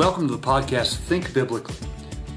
Welcome 0.00 0.28
to 0.28 0.34
the 0.34 0.42
podcast 0.42 0.96
Think 0.96 1.34
Biblically 1.34 1.76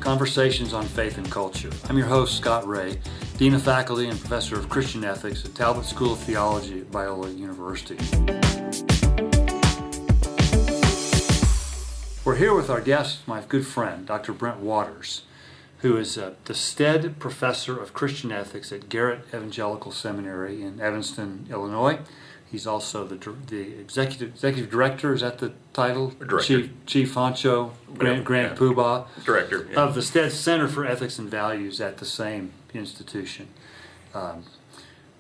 Conversations 0.02 0.74
on 0.74 0.84
Faith 0.84 1.18
and 1.18 1.32
Culture. 1.32 1.70
I'm 1.88 1.98
your 1.98 2.08
host, 2.08 2.36
Scott 2.36 2.68
Rae, 2.68 3.00
Dean 3.38 3.54
of 3.54 3.62
Faculty 3.62 4.10
and 4.10 4.20
Professor 4.20 4.60
of 4.60 4.68
Christian 4.68 5.06
Ethics 5.06 5.46
at 5.46 5.56
Talbot 5.56 5.86
School 5.86 6.12
of 6.12 6.20
Theology 6.20 6.82
at 6.82 6.92
Biola 6.92 7.34
University. 7.38 7.96
We're 12.26 12.36
here 12.36 12.54
with 12.54 12.70
our 12.70 12.82
guest, 12.82 13.26
my 13.30 13.42
good 13.48 13.66
friend, 13.66 14.06
Dr. 14.06 14.34
Brent 14.34 14.60
Waters, 14.60 15.22
who 15.78 15.96
is 15.96 16.18
uh, 16.18 16.34
the 16.44 16.54
Stead 16.54 17.18
Professor 17.18 17.82
of 17.82 17.94
Christian 17.94 18.34
Ethics 18.34 18.74
at 18.74 18.90
Garrett 18.90 19.24
Evangelical 19.30 19.94
Seminary 19.94 20.62
in 20.62 20.82
Evanston, 20.82 21.48
Illinois. 21.50 22.00
He's 22.54 22.68
also 22.68 23.04
the, 23.04 23.16
the 23.48 23.80
executive 23.80 24.30
executive 24.36 24.70
director. 24.70 25.12
Is 25.12 25.22
that 25.22 25.40
the 25.40 25.54
title? 25.74 26.10
Director. 26.12 26.40
Chief 26.40 26.72
Chief 26.86 27.16
Honcho, 27.16 27.72
Grand, 27.98 28.24
Grand 28.24 28.52
Yeah. 28.52 28.56
Poobah 28.58 29.08
Director. 29.26 29.68
yeah. 29.72 29.80
of 29.80 29.96
the 29.96 30.04
Stead 30.04 30.32
Center 30.32 30.68
for 30.68 30.86
Ethics 30.86 31.18
and 31.18 31.28
Values 31.32 31.82
at 31.82 31.98
the 31.98 32.06
same 32.06 32.52
institution. 32.76 33.48
Um, 34.14 34.44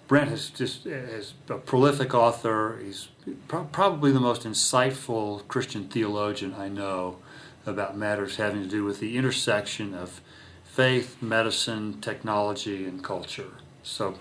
Brent 0.07 0.31
is 0.31 0.51
just 0.51 0.85
is 0.85 1.33
a 1.49 1.55
prolific 1.57 2.13
author. 2.13 2.79
He's 2.85 3.07
pro- 3.47 3.63
probably 3.63 4.11
the 4.11 4.19
most 4.19 4.43
insightful 4.43 5.47
Christian 5.47 5.87
theologian 5.87 6.53
I 6.53 6.67
know 6.69 7.17
about 7.65 7.97
matters 7.97 8.35
having 8.35 8.61
to 8.61 8.69
do 8.69 8.83
with 8.83 8.99
the 8.99 9.17
intersection 9.17 9.95
of 9.95 10.21
faith, 10.63 11.19
medicine, 11.19 11.99
technology, 11.99 12.85
and 12.85 13.03
culture. 13.03 13.53
So, 13.81 14.13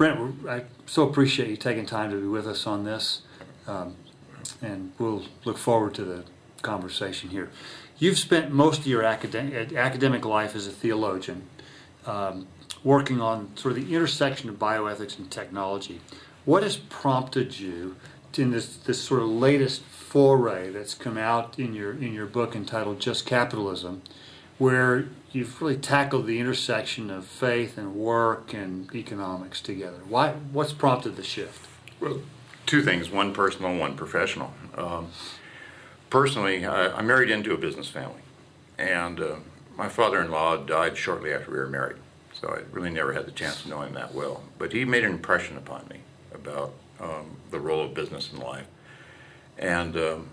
Brent, 0.00 0.48
I 0.48 0.62
so 0.86 1.06
appreciate 1.06 1.50
you 1.50 1.58
taking 1.58 1.84
time 1.84 2.10
to 2.10 2.18
be 2.18 2.26
with 2.26 2.46
us 2.46 2.66
on 2.66 2.84
this, 2.84 3.20
um, 3.66 3.96
and 4.62 4.92
we'll 4.98 5.24
look 5.44 5.58
forward 5.58 5.92
to 5.96 6.04
the 6.04 6.24
conversation 6.62 7.28
here. 7.28 7.50
You've 7.98 8.18
spent 8.18 8.50
most 8.50 8.80
of 8.80 8.86
your 8.86 9.02
academic, 9.02 9.74
academic 9.74 10.24
life 10.24 10.56
as 10.56 10.66
a 10.66 10.70
theologian 10.70 11.42
um, 12.06 12.46
working 12.82 13.20
on 13.20 13.54
sort 13.58 13.76
of 13.76 13.86
the 13.86 13.94
intersection 13.94 14.48
of 14.48 14.58
bioethics 14.58 15.18
and 15.18 15.30
technology. 15.30 16.00
What 16.46 16.62
has 16.62 16.78
prompted 16.78 17.60
you 17.60 17.96
in 18.38 18.52
this, 18.52 18.76
this 18.76 19.02
sort 19.02 19.20
of 19.20 19.28
latest 19.28 19.82
foray 19.82 20.70
that's 20.70 20.94
come 20.94 21.18
out 21.18 21.58
in 21.58 21.74
your 21.74 21.92
in 21.92 22.14
your 22.14 22.24
book 22.24 22.56
entitled 22.56 23.00
Just 23.00 23.26
Capitalism, 23.26 24.00
where 24.60 25.06
you've 25.32 25.60
really 25.62 25.78
tackled 25.78 26.26
the 26.26 26.38
intersection 26.38 27.10
of 27.10 27.24
faith 27.24 27.78
and 27.78 27.94
work 27.94 28.52
and 28.52 28.94
economics 28.94 29.60
together? 29.62 30.00
Why? 30.06 30.32
What's 30.52 30.74
prompted 30.74 31.16
the 31.16 31.22
shift? 31.22 31.66
Well, 31.98 32.20
two 32.66 32.82
things: 32.82 33.10
one 33.10 33.32
personal, 33.32 33.76
one 33.76 33.96
professional. 33.96 34.52
Um, 34.76 35.08
personally, 36.10 36.66
I, 36.66 36.98
I 36.98 37.02
married 37.02 37.30
into 37.30 37.54
a 37.54 37.56
business 37.56 37.88
family, 37.88 38.22
and 38.78 39.18
uh, 39.18 39.36
my 39.76 39.88
father-in-law 39.88 40.58
died 40.58 40.96
shortly 40.96 41.32
after 41.32 41.50
we 41.50 41.56
were 41.56 41.68
married, 41.68 41.96
so 42.34 42.48
I 42.48 42.60
really 42.70 42.90
never 42.90 43.14
had 43.14 43.24
the 43.24 43.32
chance 43.32 43.62
to 43.62 43.70
know 43.70 43.80
him 43.80 43.94
that 43.94 44.14
well. 44.14 44.42
But 44.58 44.74
he 44.74 44.84
made 44.84 45.04
an 45.04 45.12
impression 45.12 45.56
upon 45.56 45.88
me 45.88 46.00
about 46.34 46.74
um, 47.00 47.36
the 47.50 47.58
role 47.58 47.82
of 47.86 47.94
business 47.94 48.30
in 48.30 48.40
life, 48.40 48.66
and 49.56 49.96
um, 49.96 50.28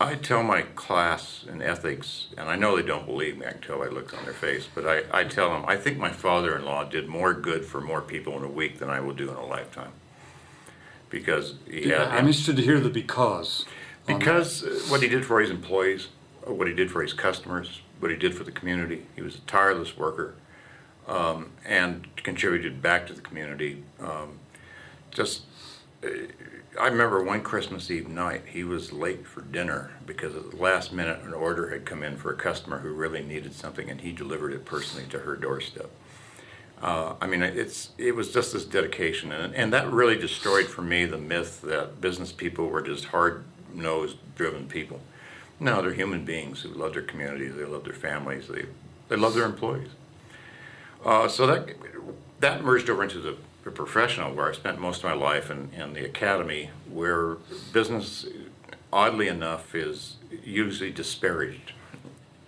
I 0.00 0.14
tell 0.14 0.44
my 0.44 0.62
class 0.62 1.44
in 1.48 1.60
ethics, 1.60 2.28
and 2.36 2.48
I 2.48 2.54
know 2.54 2.76
they 2.76 2.82
don't 2.82 3.04
believe 3.04 3.36
me. 3.36 3.46
until 3.46 3.50
I 3.50 3.52
can 3.52 3.62
tell 3.62 3.78
by 3.78 3.94
look 3.94 4.16
on 4.16 4.24
their 4.24 4.32
face, 4.32 4.68
but 4.72 4.86
I, 4.86 5.02
I 5.12 5.24
tell 5.24 5.50
them 5.50 5.64
I 5.66 5.76
think 5.76 5.98
my 5.98 6.10
father-in-law 6.10 6.84
did 6.84 7.08
more 7.08 7.34
good 7.34 7.64
for 7.64 7.80
more 7.80 8.00
people 8.00 8.36
in 8.36 8.44
a 8.44 8.48
week 8.48 8.78
than 8.78 8.90
I 8.90 9.00
will 9.00 9.14
do 9.14 9.28
in 9.30 9.36
a 9.36 9.44
lifetime 9.44 9.92
because 11.10 11.54
he 11.68 11.88
had 11.88 12.08
I'm 12.08 12.26
interested 12.26 12.56
to 12.56 12.62
hear 12.62 12.80
the 12.80 12.90
because. 12.90 13.64
because 14.06 14.64
uh, 14.64 14.80
what 14.88 15.02
he 15.02 15.08
did 15.08 15.24
for 15.24 15.40
his 15.40 15.50
employees, 15.50 16.08
uh, 16.46 16.52
what 16.52 16.68
he 16.68 16.74
did 16.74 16.90
for 16.90 17.02
his 17.02 17.12
customers, 17.12 17.80
what 18.00 18.10
he 18.10 18.16
did 18.16 18.34
for 18.34 18.44
the 18.44 18.52
community. 18.52 19.06
He 19.16 19.22
was 19.22 19.36
a 19.36 19.40
tireless 19.40 19.96
worker 19.96 20.34
um, 21.06 21.50
and 21.66 22.06
contributed 22.16 22.82
back 22.82 23.06
to 23.08 23.12
the 23.12 23.20
community. 23.20 23.82
Um, 24.00 24.38
just, 25.10 25.42
uh, 26.04 26.08
I 26.78 26.86
remember 26.86 27.22
one 27.22 27.42
Christmas 27.42 27.90
Eve 27.90 28.08
night, 28.08 28.42
he 28.46 28.62
was 28.62 28.92
late 28.92 29.26
for 29.26 29.40
dinner 29.40 29.90
because 30.06 30.36
at 30.36 30.50
the 30.50 30.56
last 30.56 30.92
minute 30.92 31.20
an 31.22 31.34
order 31.34 31.70
had 31.70 31.84
come 31.84 32.02
in 32.02 32.16
for 32.16 32.32
a 32.32 32.36
customer 32.36 32.78
who 32.78 32.92
really 32.92 33.22
needed 33.22 33.52
something, 33.54 33.90
and 33.90 34.00
he 34.00 34.12
delivered 34.12 34.52
it 34.52 34.64
personally 34.64 35.06
to 35.10 35.20
her 35.20 35.34
doorstep. 35.34 35.90
Uh, 36.80 37.14
I 37.20 37.26
mean, 37.26 37.42
it's 37.42 37.90
it 37.98 38.14
was 38.14 38.32
just 38.32 38.52
this 38.52 38.64
dedication, 38.64 39.32
and 39.32 39.52
and 39.54 39.72
that 39.72 39.90
really 39.90 40.16
destroyed 40.16 40.66
for 40.66 40.82
me 40.82 41.04
the 41.06 41.18
myth 41.18 41.60
that 41.62 42.00
business 42.00 42.30
people 42.30 42.68
were 42.68 42.82
just 42.82 43.06
hard 43.06 43.44
nosed, 43.74 44.16
driven 44.36 44.68
people. 44.68 45.00
No, 45.58 45.82
they're 45.82 45.92
human 45.92 46.24
beings 46.24 46.62
who 46.62 46.68
love 46.68 46.92
their 46.92 47.02
communities, 47.02 47.56
they 47.56 47.64
love 47.64 47.82
their 47.82 47.92
families, 47.94 48.46
they 48.46 48.66
they 49.08 49.16
love 49.16 49.34
their 49.34 49.44
employees. 49.44 49.90
Uh, 51.04 51.26
so 51.26 51.46
that 51.48 51.68
that 52.38 52.62
merged 52.62 52.88
over 52.88 53.02
into 53.02 53.18
the, 53.18 53.32
the 53.32 53.38
professional, 53.70 54.34
where 54.34 54.48
I 54.48 54.52
spent 54.52 54.80
most 54.80 54.98
of 54.98 55.04
my 55.04 55.14
life 55.14 55.50
in, 55.50 55.70
in 55.72 55.92
the 55.92 56.04
academy, 56.04 56.70
where 56.90 57.36
business, 57.72 58.26
oddly 58.92 59.28
enough, 59.28 59.74
is 59.74 60.16
usually 60.44 60.90
disparaged. 60.90 61.72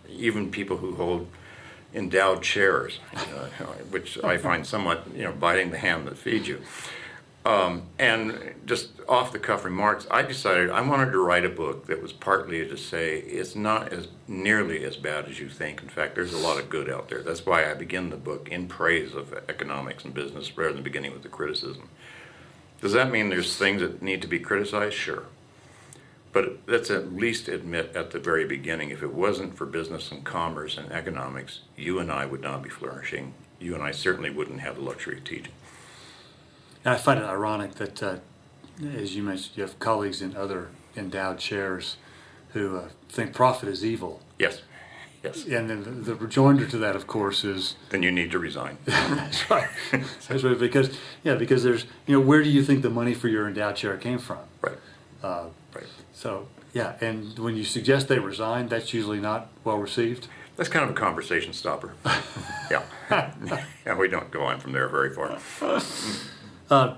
Even 0.08 0.50
people 0.50 0.78
who 0.78 0.94
hold 0.96 1.28
endowed 1.94 2.42
chairs, 2.42 2.98
which 3.90 4.22
I 4.22 4.36
find 4.36 4.66
somewhat, 4.66 5.06
you 5.14 5.24
know, 5.24 5.32
biting 5.32 5.70
the 5.70 5.78
hand 5.78 6.06
that 6.06 6.18
feeds 6.18 6.48
you. 6.48 6.60
Um, 7.44 7.84
and 7.98 8.54
just 8.66 8.90
off 9.08 9.32
the 9.32 9.38
cuff 9.38 9.64
remarks, 9.64 10.06
I 10.10 10.22
decided 10.22 10.70
I 10.70 10.82
wanted 10.82 11.12
to 11.12 11.24
write 11.24 11.46
a 11.46 11.48
book 11.48 11.86
that 11.86 12.02
was 12.02 12.12
partly 12.12 12.68
to 12.68 12.76
say 12.76 13.18
it's 13.18 13.56
not 13.56 13.92
as 13.92 14.08
nearly 14.28 14.84
as 14.84 14.96
bad 14.96 15.26
as 15.26 15.40
you 15.40 15.48
think. 15.48 15.82
In 15.82 15.88
fact, 15.88 16.14
there's 16.14 16.34
a 16.34 16.38
lot 16.38 16.58
of 16.58 16.68
good 16.68 16.90
out 16.90 17.08
there. 17.08 17.22
That's 17.22 17.46
why 17.46 17.70
I 17.70 17.74
begin 17.74 18.10
the 18.10 18.18
book 18.18 18.48
in 18.50 18.68
praise 18.68 19.14
of 19.14 19.32
economics 19.48 20.04
and 20.04 20.12
business 20.12 20.56
rather 20.56 20.74
than 20.74 20.82
beginning 20.82 21.12
with 21.12 21.22
the 21.22 21.30
criticism. 21.30 21.88
Does 22.82 22.92
that 22.92 23.10
mean 23.10 23.30
there's 23.30 23.56
things 23.56 23.80
that 23.80 24.02
need 24.02 24.20
to 24.22 24.28
be 24.28 24.38
criticized? 24.38 24.94
Sure. 24.94 25.24
But 26.32 26.58
let's 26.66 26.90
at 26.90 27.12
least 27.12 27.48
admit 27.48 27.96
at 27.96 28.10
the 28.10 28.18
very 28.18 28.44
beginning 28.44 28.90
if 28.90 29.02
it 29.02 29.12
wasn't 29.12 29.56
for 29.56 29.66
business 29.66 30.12
and 30.12 30.24
commerce 30.24 30.78
and 30.78 30.92
economics, 30.92 31.60
you 31.76 31.98
and 31.98 32.12
I 32.12 32.26
would 32.26 32.42
not 32.42 32.62
be 32.62 32.70
flourishing. 32.70 33.32
You 33.58 33.74
and 33.74 33.82
I 33.82 33.90
certainly 33.90 34.30
wouldn't 34.30 34.60
have 34.60 34.76
the 34.76 34.82
luxury 34.82 35.16
of 35.16 35.24
teaching. 35.24 35.52
I 36.84 36.96
find 36.96 37.20
it 37.20 37.24
ironic 37.24 37.74
that, 37.74 38.02
uh, 38.02 38.16
as 38.96 39.14
you 39.14 39.22
mentioned, 39.22 39.56
you 39.56 39.62
have 39.62 39.78
colleagues 39.78 40.22
in 40.22 40.34
other 40.36 40.68
endowed 40.96 41.38
chairs 41.38 41.96
who 42.52 42.76
uh, 42.76 42.88
think 43.08 43.32
profit 43.32 43.68
is 43.68 43.84
evil. 43.84 44.20
Yes. 44.38 44.62
Yes. 45.22 45.44
And 45.44 45.68
then 45.68 45.84
the, 45.84 45.90
the 45.90 46.14
rejoinder 46.14 46.66
to 46.66 46.78
that, 46.78 46.96
of 46.96 47.06
course, 47.06 47.44
is 47.44 47.76
Then 47.90 48.02
you 48.02 48.10
need 48.10 48.30
to 48.30 48.38
resign. 48.38 48.78
that's 48.86 49.50
right. 49.50 49.68
That's 49.92 50.42
right. 50.42 50.58
Because 50.58 50.96
yeah, 51.22 51.34
because 51.34 51.62
there's 51.62 51.84
you 52.06 52.14
know 52.18 52.20
where 52.26 52.42
do 52.42 52.48
you 52.48 52.64
think 52.64 52.80
the 52.80 52.88
money 52.88 53.12
for 53.12 53.28
your 53.28 53.46
endowed 53.46 53.76
chair 53.76 53.96
came 53.98 54.18
from? 54.18 54.38
right. 54.62 54.78
Uh, 55.22 55.44
Right. 55.74 55.84
so 56.12 56.48
yeah, 56.72 56.96
and 57.00 57.38
when 57.38 57.54
you 57.56 57.64
suggest 57.64 58.08
they 58.08 58.18
resign, 58.18 58.66
that's 58.68 58.92
usually 58.94 59.20
not 59.20 59.48
well 59.62 59.76
received. 59.78 60.26
That's 60.56 60.68
kind 60.68 60.84
of 60.84 60.90
a 60.90 60.98
conversation 60.98 61.52
stopper. 61.52 61.92
yeah. 62.70 62.82
yeah, 63.86 63.96
we 63.96 64.08
don't 64.08 64.30
go 64.32 64.42
on 64.42 64.58
from 64.58 64.72
there 64.72 64.88
very 64.88 65.10
far. 65.14 65.38
Uh, 66.70 66.94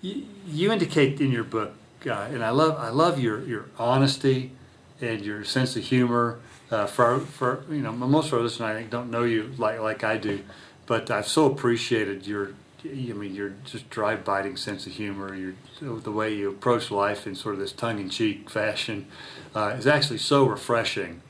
you, 0.00 0.24
you 0.46 0.72
indicate 0.72 1.20
in 1.20 1.30
your 1.30 1.44
book, 1.44 1.74
uh, 2.06 2.28
and 2.32 2.42
I 2.42 2.50
love 2.50 2.78
I 2.78 2.88
love 2.88 3.20
your 3.20 3.44
your 3.44 3.66
honesty 3.78 4.52
and 5.00 5.24
your 5.24 5.44
sense 5.44 5.76
of 5.76 5.84
humor. 5.84 6.40
Uh, 6.70 6.86
for 6.86 7.20
for 7.20 7.64
you 7.70 7.82
know 7.82 7.92
most 7.92 8.28
of 8.28 8.34
our 8.34 8.40
listeners, 8.40 8.70
I 8.70 8.74
think 8.74 8.90
don't 8.90 9.10
know 9.10 9.24
you 9.24 9.52
like 9.58 9.78
like 9.80 10.02
I 10.02 10.16
do, 10.16 10.40
but 10.86 11.10
I've 11.10 11.28
so 11.28 11.46
appreciated 11.46 12.26
your. 12.26 12.54
I 12.82 13.12
mean, 13.12 13.34
your 13.34 13.52
just 13.66 13.90
dry, 13.90 14.16
biting 14.16 14.56
sense 14.56 14.86
of 14.86 14.92
humor. 14.92 15.34
Your 15.34 15.52
the 15.82 16.10
way 16.10 16.34
you 16.34 16.48
approach 16.48 16.90
life 16.90 17.26
in 17.26 17.34
sort 17.34 17.54
of 17.54 17.60
this 17.60 17.72
tongue-in-cheek 17.72 18.48
fashion 18.48 19.06
uh, 19.54 19.74
is 19.76 19.86
actually 19.86 20.16
so 20.16 20.46
refreshing. 20.46 21.20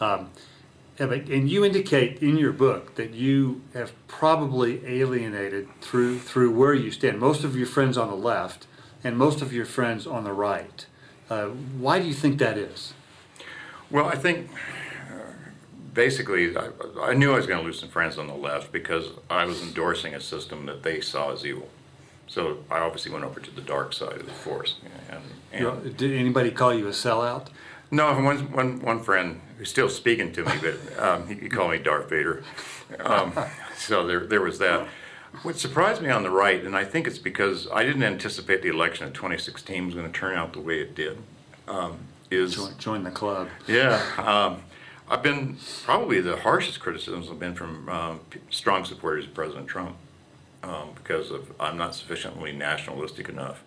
Um, 0.00 0.30
yeah, 1.00 1.06
but- 1.06 1.28
and 1.28 1.50
you 1.50 1.64
indicate 1.64 2.22
in 2.22 2.36
your 2.36 2.52
book 2.52 2.94
that 2.96 3.14
you 3.14 3.62
have 3.72 3.92
probably 4.06 4.84
alienated 4.86 5.66
through 5.80 6.18
through 6.18 6.50
where 6.50 6.74
you 6.74 6.90
stand 6.90 7.18
most 7.18 7.42
of 7.42 7.56
your 7.56 7.66
friends 7.66 7.96
on 7.96 8.08
the 8.08 8.14
left 8.14 8.66
and 9.02 9.16
most 9.16 9.40
of 9.40 9.50
your 9.50 9.64
friends 9.64 10.06
on 10.06 10.24
the 10.24 10.32
right. 10.32 10.84
Uh, 11.30 11.46
why 11.46 11.98
do 11.98 12.06
you 12.06 12.12
think 12.12 12.38
that 12.38 12.58
is? 12.58 12.92
Well, 13.90 14.04
I 14.04 14.16
think 14.16 14.50
uh, 15.10 15.32
basically 15.94 16.54
I, 16.54 16.68
I 17.00 17.14
knew 17.14 17.32
I 17.32 17.36
was 17.36 17.46
going 17.46 17.60
to 17.60 17.64
lose 17.64 17.80
some 17.80 17.88
friends 17.88 18.18
on 18.18 18.26
the 18.26 18.34
left 18.34 18.70
because 18.70 19.06
I 19.30 19.46
was 19.46 19.62
endorsing 19.62 20.14
a 20.14 20.20
system 20.20 20.66
that 20.66 20.82
they 20.82 21.00
saw 21.00 21.32
as 21.32 21.46
evil. 21.46 21.68
So 22.26 22.58
I 22.70 22.78
obviously 22.78 23.10
went 23.10 23.24
over 23.24 23.40
to 23.40 23.50
the 23.50 23.62
dark 23.62 23.92
side 23.94 24.18
of 24.20 24.26
the 24.26 24.32
force. 24.32 24.76
And, 25.10 25.22
and 25.52 25.96
did 25.96 26.12
anybody 26.12 26.50
call 26.50 26.74
you 26.74 26.86
a 26.86 26.90
sellout? 26.92 27.48
No, 27.90 28.12
one, 28.20 28.52
one, 28.52 28.80
one 28.80 29.00
friend 29.00 29.40
who's 29.58 29.68
still 29.68 29.88
speaking 29.88 30.32
to 30.32 30.44
me, 30.44 30.52
but 30.60 30.98
um, 30.98 31.26
he, 31.26 31.34
he 31.34 31.48
called 31.48 31.72
me 31.72 31.78
Darth 31.78 32.08
Vader. 32.08 32.44
Um, 33.00 33.32
so 33.76 34.06
there, 34.06 34.26
there 34.26 34.40
was 34.40 34.58
that. 34.58 34.86
What 35.42 35.58
surprised 35.58 36.02
me 36.02 36.08
on 36.10 36.22
the 36.22 36.30
right, 36.30 36.62
and 36.64 36.76
I 36.76 36.84
think 36.84 37.06
it's 37.06 37.18
because 37.18 37.68
I 37.72 37.84
didn't 37.84 38.02
anticipate 38.02 38.62
the 38.62 38.68
election 38.68 39.06
of 39.06 39.12
2016 39.12 39.86
was 39.86 39.94
going 39.94 40.10
to 40.10 40.18
turn 40.18 40.36
out 40.36 40.52
the 40.52 40.60
way 40.60 40.80
it 40.80 40.94
did. 40.94 41.18
Um, 41.68 41.98
is 42.30 42.54
Join, 42.54 42.78
join 42.78 43.04
the 43.04 43.10
club. 43.10 43.48
yeah. 43.66 44.00
Um, 44.18 44.62
I've 45.08 45.22
been 45.24 45.56
probably 45.84 46.20
the 46.20 46.36
harshest 46.36 46.78
criticisms 46.78 47.28
have 47.28 47.40
been 47.40 47.54
from 47.54 47.88
um, 47.88 48.20
strong 48.50 48.84
supporters 48.84 49.24
of 49.24 49.34
President 49.34 49.66
Trump 49.66 49.96
um, 50.62 50.90
because 50.94 51.32
of 51.32 51.52
I'm 51.58 51.76
not 51.76 51.96
sufficiently 51.96 52.52
nationalistic 52.52 53.28
enough 53.28 53.64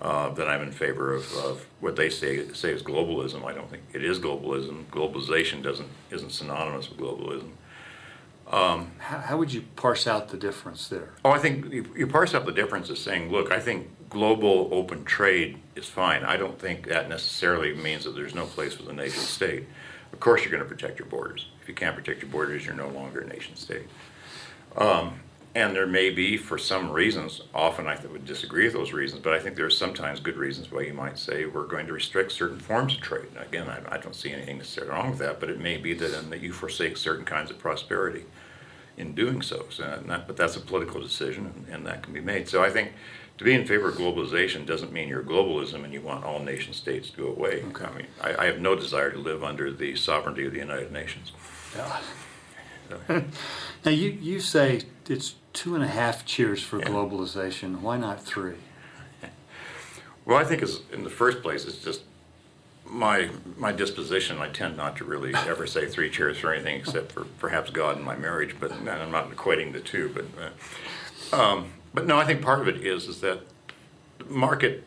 uh, 0.00 0.30
that 0.30 0.48
I'm 0.48 0.62
in 0.62 0.72
favor 0.72 1.14
of, 1.14 1.32
of 1.36 1.66
what 1.80 1.96
they 1.96 2.10
say 2.10 2.52
say 2.52 2.72
is 2.72 2.82
globalism. 2.82 3.44
I 3.44 3.52
don't 3.52 3.70
think 3.70 3.82
it 3.92 4.04
is 4.04 4.18
globalism. 4.18 4.84
Globalization 4.86 5.62
doesn't 5.62 5.88
isn't 6.10 6.30
synonymous 6.32 6.88
with 6.88 6.98
globalism. 6.98 7.50
How, 8.98 9.18
how 9.18 9.36
would 9.38 9.52
you 9.52 9.62
parse 9.76 10.06
out 10.06 10.28
the 10.28 10.36
difference 10.36 10.88
there? 10.88 11.10
Oh, 11.24 11.30
I 11.30 11.38
think 11.38 11.72
you, 11.72 11.84
you 11.96 12.06
parse 12.06 12.34
out 12.34 12.46
the 12.46 12.52
difference 12.52 12.90
as 12.90 12.98
saying, 12.98 13.30
look, 13.30 13.52
I 13.52 13.60
think 13.60 13.88
global 14.10 14.68
open 14.72 15.04
trade 15.04 15.58
is 15.76 15.86
fine. 15.86 16.24
I 16.24 16.36
don't 16.36 16.58
think 16.58 16.86
that 16.88 17.08
necessarily 17.08 17.74
means 17.74 18.04
that 18.04 18.14
there's 18.14 18.34
no 18.34 18.46
place 18.46 18.74
for 18.74 18.84
the 18.84 18.92
nation 18.92 19.22
state. 19.22 19.66
Of 20.12 20.20
course, 20.20 20.42
you're 20.42 20.50
going 20.50 20.62
to 20.62 20.68
protect 20.68 20.98
your 20.98 21.08
borders. 21.08 21.46
If 21.60 21.68
you 21.68 21.74
can't 21.74 21.94
protect 21.94 22.22
your 22.22 22.30
borders, 22.30 22.64
you're 22.64 22.74
no 22.74 22.88
longer 22.88 23.20
a 23.20 23.26
nation 23.26 23.56
state. 23.56 23.86
Um, 24.76 25.20
and 25.54 25.74
there 25.74 25.86
may 25.86 26.10
be, 26.10 26.36
for 26.36 26.58
some 26.58 26.90
reasons, 26.90 27.42
often 27.54 27.86
I 27.86 27.98
would 28.12 28.24
disagree 28.24 28.64
with 28.64 28.74
those 28.74 28.92
reasons, 28.92 29.22
but 29.22 29.32
I 29.32 29.40
think 29.40 29.56
there 29.56 29.66
are 29.66 29.70
sometimes 29.70 30.20
good 30.20 30.36
reasons 30.36 30.70
why 30.70 30.82
you 30.82 30.92
might 30.92 31.18
say 31.18 31.46
we're 31.46 31.66
going 31.66 31.86
to 31.86 31.92
restrict 31.92 32.32
certain 32.32 32.60
forms 32.60 32.94
of 32.94 33.00
trade. 33.00 33.28
And 33.34 33.44
again, 33.44 33.68
I, 33.68 33.94
I 33.94 33.98
don't 33.98 34.14
see 34.14 34.30
anything 34.30 34.58
necessarily 34.58 34.92
wrong 34.92 35.10
with 35.10 35.18
that, 35.20 35.40
but 35.40 35.50
it 35.50 35.58
may 35.58 35.76
be 35.76 35.94
that, 35.94 36.18
in 36.18 36.30
that 36.30 36.40
you 36.40 36.52
forsake 36.52 36.96
certain 36.96 37.24
kinds 37.24 37.50
of 37.50 37.58
prosperity 37.58 38.24
in 38.96 39.14
doing 39.14 39.42
so. 39.42 39.66
so 39.70 39.84
uh, 39.84 39.96
and 40.00 40.10
that, 40.10 40.26
but 40.26 40.36
that's 40.36 40.56
a 40.56 40.60
political 40.60 41.00
decision, 41.00 41.46
and, 41.46 41.74
and 41.74 41.86
that 41.86 42.02
can 42.02 42.12
be 42.12 42.20
made. 42.20 42.48
So 42.48 42.62
I 42.62 42.70
think 42.70 42.92
to 43.38 43.44
be 43.44 43.54
in 43.54 43.64
favor 43.64 43.88
of 43.88 43.96
globalization 43.96 44.66
doesn't 44.66 44.92
mean 44.92 45.08
you're 45.08 45.22
globalism 45.22 45.84
and 45.84 45.92
you 45.92 46.00
want 46.00 46.24
all 46.24 46.40
nation 46.40 46.74
states 46.74 47.10
to 47.10 47.16
go 47.16 47.28
away. 47.28 47.62
Okay. 47.68 47.84
I 47.84 47.96
mean, 47.96 48.06
I, 48.20 48.36
I 48.36 48.46
have 48.46 48.60
no 48.60 48.74
desire 48.74 49.12
to 49.12 49.18
live 49.18 49.44
under 49.44 49.72
the 49.72 49.94
sovereignty 49.96 50.44
of 50.44 50.52
the 50.52 50.58
United 50.58 50.92
Nations. 50.92 51.32
Yeah. 51.76 52.00
now 53.84 53.90
you, 53.90 54.10
you 54.10 54.40
say 54.40 54.82
it's 55.08 55.34
two 55.52 55.74
and 55.74 55.82
a 55.84 55.88
half 55.88 56.24
cheers 56.24 56.62
for 56.62 56.78
Yeah. 56.78 56.86
globalization. 56.86 57.80
Why 57.80 57.96
not 57.96 58.22
three? 58.24 58.54
Well, 60.24 60.36
I 60.36 60.44
think 60.44 60.62
is 60.62 60.82
in 60.92 61.04
the 61.04 61.10
first 61.10 61.40
place, 61.42 61.64
it's 61.64 61.78
just 61.82 62.02
my 62.84 63.30
my 63.56 63.72
disposition. 63.72 64.36
I 64.38 64.48
tend 64.50 64.76
not 64.76 64.96
to 64.98 65.04
really 65.04 65.34
ever 65.34 65.66
say 65.66 65.86
three 65.86 66.10
cheers 66.10 66.36
for 66.36 66.52
anything 66.52 66.76
except 66.76 67.12
for 67.12 67.24
perhaps 67.38 67.70
God 67.70 67.96
and 67.96 68.04
my 68.04 68.14
marriage. 68.14 68.54
But 68.60 68.72
and 68.72 68.88
I'm 68.90 69.10
not 69.10 69.30
equating 69.30 69.72
the 69.72 69.80
two. 69.80 70.10
But 70.14 70.26
uh, 71.32 71.42
um, 71.42 71.72
but 71.94 72.06
no, 72.06 72.18
I 72.18 72.26
think 72.26 72.42
part 72.42 72.60
of 72.60 72.68
it 72.68 72.86
is 72.86 73.08
is 73.08 73.22
that 73.22 73.40
market 74.28 74.84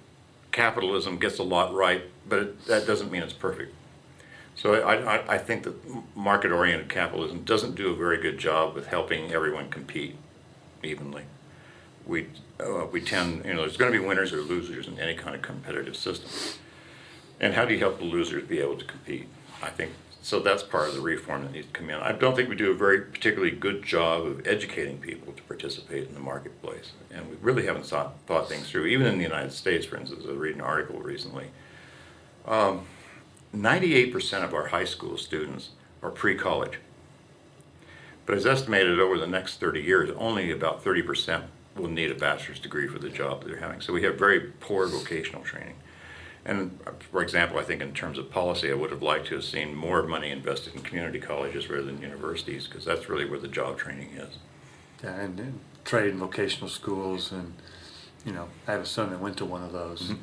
capitalism 0.51 1.17
gets 1.17 1.39
a 1.39 1.43
lot 1.43 1.73
right, 1.73 2.03
but 2.29 2.39
it, 2.39 2.65
that 2.65 2.85
doesn't 2.85 3.11
mean 3.11 3.23
it's 3.23 3.33
perfect. 3.33 3.73
So 4.61 4.75
I, 4.75 5.15
I, 5.15 5.33
I 5.33 5.37
think 5.39 5.63
that 5.63 5.73
market-oriented 6.15 6.87
capitalism 6.87 7.41
doesn't 7.45 7.73
do 7.73 7.91
a 7.91 7.95
very 7.95 8.21
good 8.21 8.37
job 8.37 8.75
with 8.75 8.85
helping 8.85 9.31
everyone 9.31 9.71
compete 9.71 10.17
evenly. 10.83 11.23
We 12.05 12.27
uh, 12.59 12.85
we 12.91 13.01
tend, 13.01 13.43
you 13.43 13.55
know, 13.55 13.61
there's 13.61 13.75
going 13.75 13.91
to 13.91 13.99
be 13.99 14.05
winners 14.05 14.31
or 14.33 14.41
losers 14.41 14.87
in 14.87 14.99
any 14.99 15.15
kind 15.15 15.35
of 15.35 15.41
competitive 15.41 15.95
system. 15.95 16.29
And 17.39 17.55
how 17.55 17.65
do 17.65 17.73
you 17.73 17.79
help 17.79 17.97
the 17.97 18.05
losers 18.05 18.47
be 18.47 18.59
able 18.59 18.77
to 18.77 18.85
compete? 18.85 19.29
I 19.63 19.69
think 19.69 19.93
so. 20.21 20.39
That's 20.39 20.61
part 20.61 20.89
of 20.89 20.93
the 20.93 21.01
reform 21.01 21.41
that 21.41 21.53
needs 21.53 21.65
to 21.65 21.73
come 21.73 21.89
in. 21.89 21.95
I 21.95 22.11
don't 22.11 22.35
think 22.35 22.47
we 22.47 22.55
do 22.55 22.69
a 22.69 22.75
very 22.75 23.01
particularly 23.01 23.55
good 23.55 23.81
job 23.81 24.27
of 24.27 24.45
educating 24.45 24.99
people 24.99 25.33
to 25.33 25.41
participate 25.43 26.07
in 26.07 26.13
the 26.13 26.19
marketplace, 26.19 26.91
and 27.09 27.27
we 27.31 27.35
really 27.41 27.65
haven't 27.65 27.87
thought, 27.87 28.13
thought 28.27 28.47
things 28.47 28.69
through. 28.69 28.85
Even 28.85 29.07
in 29.07 29.17
the 29.17 29.23
United 29.23 29.53
States, 29.53 29.87
for 29.87 29.97
instance, 29.97 30.23
I 30.29 30.33
read 30.33 30.53
an 30.53 30.61
article 30.61 30.99
recently. 30.99 31.47
Um, 32.45 32.85
98% 33.55 34.43
of 34.43 34.53
our 34.53 34.67
high 34.67 34.85
school 34.85 35.17
students 35.17 35.69
are 36.01 36.09
pre-college. 36.09 36.79
But 38.25 38.37
it's 38.37 38.45
estimated 38.45 38.99
over 38.99 39.17
the 39.17 39.27
next 39.27 39.59
30 39.59 39.81
years, 39.81 40.09
only 40.17 40.51
about 40.51 40.83
30% 40.83 41.43
will 41.75 41.89
need 41.89 42.11
a 42.11 42.15
bachelor's 42.15 42.59
degree 42.59 42.87
for 42.87 42.99
the 42.99 43.09
job 43.09 43.41
that 43.41 43.49
they're 43.49 43.59
having. 43.59 43.81
So 43.81 43.93
we 43.93 44.03
have 44.03 44.17
very 44.17 44.39
poor 44.59 44.87
vocational 44.87 45.41
training. 45.41 45.75
And 46.43 46.79
for 47.11 47.21
example, 47.21 47.59
I 47.59 47.63
think 47.63 47.81
in 47.81 47.93
terms 47.93 48.17
of 48.17 48.31
policy, 48.31 48.71
I 48.71 48.73
would 48.73 48.89
have 48.89 49.03
liked 49.03 49.27
to 49.27 49.35
have 49.35 49.43
seen 49.43 49.75
more 49.75 50.03
money 50.03 50.31
invested 50.31 50.73
in 50.75 50.81
community 50.81 51.19
colleges 51.19 51.69
rather 51.69 51.83
than 51.83 52.01
universities, 52.01 52.67
because 52.67 52.83
that's 52.83 53.09
really 53.09 53.25
where 53.25 53.39
the 53.39 53.47
job 53.47 53.77
training 53.77 54.09
is. 54.15 54.37
Yeah, 55.03 55.15
and, 55.15 55.39
and 55.39 55.59
trade 55.85 56.11
and 56.11 56.19
vocational 56.19 56.69
schools, 56.69 57.31
and 57.31 57.53
you 58.25 58.31
know, 58.31 58.49
I 58.67 58.71
have 58.71 58.81
a 58.81 58.85
son 58.85 59.11
that 59.11 59.19
went 59.19 59.37
to 59.37 59.45
one 59.45 59.63
of 59.63 59.71
those. 59.71 60.13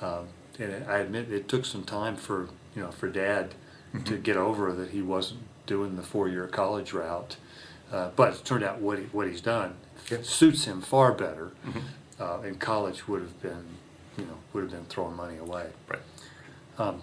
Um, 0.00 0.28
and 0.58 0.84
I 0.88 0.98
admit 0.98 1.32
it 1.32 1.48
took 1.48 1.64
some 1.64 1.84
time 1.84 2.16
for 2.16 2.48
you 2.74 2.82
know 2.82 2.90
for 2.90 3.08
Dad 3.08 3.54
to 4.04 4.16
get 4.18 4.36
over 4.36 4.72
that 4.72 4.90
he 4.90 5.00
wasn't 5.02 5.40
doing 5.66 5.96
the 5.96 6.02
four-year 6.02 6.46
college 6.48 6.92
route. 6.92 7.36
Uh, 7.90 8.10
but 8.16 8.34
it 8.34 8.44
turned 8.44 8.62
out 8.62 8.80
what 8.80 8.98
he, 8.98 9.04
what 9.06 9.26
he's 9.26 9.40
done 9.40 9.74
Yep. 10.10 10.24
suits 10.24 10.64
him 10.66 10.80
far 10.82 11.12
better. 11.12 11.52
Uh, 12.20 12.40
and 12.40 12.58
college 12.60 13.08
would 13.08 13.22
have 13.22 13.40
been, 13.42 13.64
you 14.18 14.24
know, 14.24 14.34
would 14.52 14.62
have 14.64 14.70
been 14.70 14.84
throwing 14.86 15.16
money 15.16 15.38
away. 15.38 15.68
Right. 15.88 16.94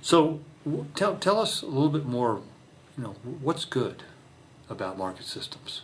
So 0.00 0.40
w- 0.64 0.86
tell, 0.94 1.16
tell 1.16 1.38
us 1.38 1.62
a 1.62 1.66
little 1.66 1.88
bit 1.90 2.04
more, 2.06 2.40
you 2.96 3.04
know, 3.04 3.10
what's 3.40 3.64
good 3.64 4.02
about 4.68 4.98
market 4.98 5.26
systems? 5.26 5.82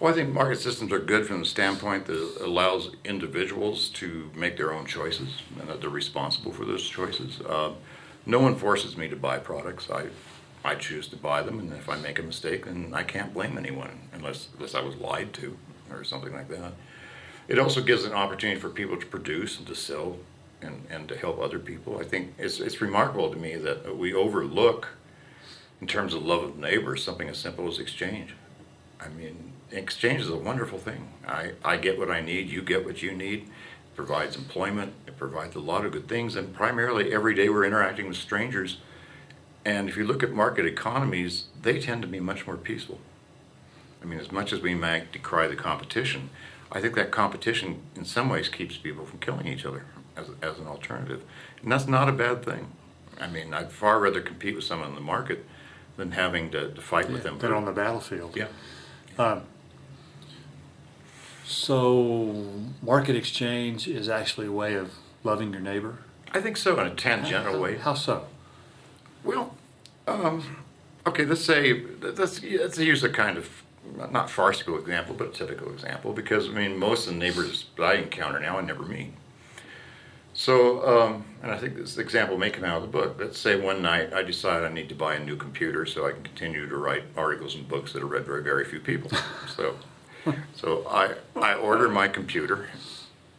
Well, 0.00 0.12
I 0.12 0.16
think 0.16 0.34
market 0.34 0.58
systems 0.58 0.92
are 0.92 0.98
good 0.98 1.26
from 1.26 1.40
the 1.40 1.46
standpoint 1.46 2.06
that 2.06 2.20
it 2.20 2.40
allows 2.42 2.90
individuals 3.04 3.88
to 3.90 4.30
make 4.34 4.56
their 4.56 4.72
own 4.72 4.86
choices 4.86 5.42
and 5.58 5.68
that 5.68 5.80
they're 5.80 5.88
responsible 5.88 6.52
for 6.52 6.64
those 6.64 6.86
choices. 6.88 7.40
Uh, 7.40 7.72
no 8.26 8.40
one 8.40 8.56
forces 8.56 8.96
me 8.96 9.08
to 9.08 9.16
buy 9.16 9.38
products. 9.38 9.88
I, 9.90 10.06
I 10.64 10.74
choose 10.74 11.06
to 11.08 11.16
buy 11.16 11.42
them, 11.42 11.60
and 11.60 11.72
if 11.72 11.88
I 11.88 11.96
make 11.96 12.18
a 12.18 12.22
mistake, 12.22 12.66
then 12.66 12.92
I 12.92 13.04
can't 13.04 13.32
blame 13.32 13.56
anyone 13.56 14.08
unless, 14.12 14.48
unless 14.56 14.74
I 14.74 14.80
was 14.80 14.96
lied 14.96 15.32
to 15.34 15.56
or 15.90 16.02
something 16.02 16.32
like 16.32 16.48
that. 16.48 16.72
It 17.46 17.58
also 17.58 17.80
gives 17.80 18.04
an 18.04 18.12
opportunity 18.12 18.58
for 18.58 18.70
people 18.70 18.96
to 18.96 19.06
produce 19.06 19.58
and 19.58 19.66
to 19.68 19.74
sell 19.74 20.18
and, 20.60 20.84
and 20.90 21.08
to 21.08 21.16
help 21.16 21.38
other 21.38 21.58
people. 21.58 22.00
I 22.00 22.04
think 22.04 22.34
it's, 22.36 22.58
it's 22.58 22.80
remarkable 22.80 23.30
to 23.30 23.38
me 23.38 23.54
that 23.56 23.96
we 23.96 24.12
overlook, 24.12 24.88
in 25.80 25.86
terms 25.86 26.14
of 26.14 26.24
love 26.24 26.42
of 26.42 26.58
neighbors, 26.58 27.04
something 27.04 27.28
as 27.28 27.38
simple 27.38 27.68
as 27.68 27.78
exchange. 27.78 28.34
I 29.00 29.08
mean, 29.08 29.53
exchange 29.70 30.20
is 30.20 30.28
a 30.28 30.36
wonderful 30.36 30.78
thing. 30.78 31.08
I, 31.26 31.52
I 31.64 31.76
get 31.76 31.98
what 31.98 32.10
I 32.10 32.20
need, 32.20 32.48
you 32.48 32.62
get 32.62 32.84
what 32.84 33.02
you 33.02 33.12
need. 33.12 33.42
It 33.42 33.96
provides 33.96 34.36
employment, 34.36 34.92
it 35.06 35.16
provides 35.16 35.54
a 35.56 35.60
lot 35.60 35.84
of 35.84 35.92
good 35.92 36.08
things, 36.08 36.36
and 36.36 36.54
primarily 36.54 37.12
every 37.12 37.34
day 37.34 37.48
we're 37.48 37.64
interacting 37.64 38.08
with 38.08 38.16
strangers. 38.16 38.78
And 39.64 39.88
if 39.88 39.96
you 39.96 40.04
look 40.04 40.22
at 40.22 40.32
market 40.32 40.66
economies, 40.66 41.44
they 41.60 41.80
tend 41.80 42.02
to 42.02 42.08
be 42.08 42.20
much 42.20 42.46
more 42.46 42.56
peaceful. 42.56 42.98
I 44.02 44.06
mean, 44.06 44.20
as 44.20 44.30
much 44.30 44.52
as 44.52 44.60
we 44.60 44.74
might 44.74 45.12
decry 45.12 45.46
the 45.46 45.56
competition, 45.56 46.28
I 46.70 46.80
think 46.80 46.94
that 46.96 47.10
competition 47.10 47.80
in 47.96 48.04
some 48.04 48.28
ways 48.28 48.48
keeps 48.48 48.76
people 48.76 49.06
from 49.06 49.18
killing 49.20 49.46
each 49.46 49.64
other 49.64 49.84
as, 50.16 50.26
as 50.42 50.58
an 50.58 50.66
alternative. 50.66 51.22
And 51.62 51.72
that's 51.72 51.86
not 51.86 52.08
a 52.08 52.12
bad 52.12 52.44
thing. 52.44 52.66
I 53.20 53.28
mean, 53.28 53.54
I'd 53.54 53.72
far 53.72 54.00
rather 54.00 54.20
compete 54.20 54.54
with 54.54 54.64
someone 54.64 54.90
in 54.90 54.94
the 54.94 55.00
market 55.00 55.46
than 55.96 56.10
having 56.10 56.50
to, 56.50 56.72
to 56.72 56.80
fight 56.80 57.08
with 57.08 57.22
them. 57.22 57.38
Than 57.38 57.52
on 57.52 57.64
the 57.64 57.72
battlefield. 57.72 58.36
yeah. 58.36 58.48
Um, 59.18 59.42
So 61.46 62.50
market 62.82 63.16
exchange 63.16 63.86
is 63.86 64.08
actually 64.08 64.46
a 64.46 64.52
way 64.52 64.74
of 64.74 64.92
loving 65.22 65.52
your 65.52 65.60
neighbor? 65.60 65.98
I 66.32 66.40
think 66.40 66.56
so 66.56 66.78
in 66.80 66.86
a 66.86 66.94
tangential 66.94 67.52
How- 67.52 67.58
way. 67.60 67.76
How 67.76 67.94
so? 67.94 68.26
Well, 69.22 69.54
um, 70.06 70.64
okay, 71.06 71.24
let's 71.24 71.44
say, 71.44 71.82
let's, 72.00 72.42
let's 72.42 72.78
use 72.78 73.02
a 73.04 73.08
kind 73.08 73.38
of, 73.38 73.62
not 74.10 74.28
farcical 74.28 74.78
example, 74.78 75.14
but 75.14 75.28
a 75.28 75.30
typical 75.30 75.72
example, 75.72 76.12
because, 76.12 76.48
I 76.48 76.52
mean, 76.52 76.76
most 76.76 77.06
of 77.06 77.14
the 77.14 77.18
neighbors 77.18 77.66
that 77.76 77.84
I 77.84 77.94
encounter 77.94 78.40
now 78.40 78.58
I 78.58 78.62
never 78.62 78.82
meet. 78.82 79.12
So, 80.34 80.86
um, 80.86 81.24
and 81.42 81.52
I 81.52 81.58
think 81.58 81.76
this 81.76 81.96
example 81.96 82.36
may 82.36 82.50
come 82.50 82.64
out 82.64 82.76
of 82.78 82.82
the 82.82 82.88
book. 82.88 83.16
Let's 83.18 83.38
say 83.38 83.58
one 83.58 83.80
night 83.80 84.12
I 84.12 84.22
decide 84.22 84.64
I 84.64 84.68
need 84.68 84.88
to 84.88 84.94
buy 84.94 85.14
a 85.14 85.24
new 85.24 85.36
computer 85.36 85.86
so 85.86 86.06
I 86.06 86.12
can 86.12 86.24
continue 86.24 86.68
to 86.68 86.76
write 86.76 87.04
articles 87.16 87.54
and 87.54 87.68
books 87.68 87.92
that 87.92 88.02
are 88.02 88.06
read 88.06 88.26
by 88.26 88.40
very 88.40 88.64
few 88.64 88.80
people. 88.80 89.10
So, 89.56 89.76
so 90.54 90.86
I, 90.88 91.14
I 91.36 91.54
order 91.54 91.88
my 91.88 92.08
computer, 92.08 92.68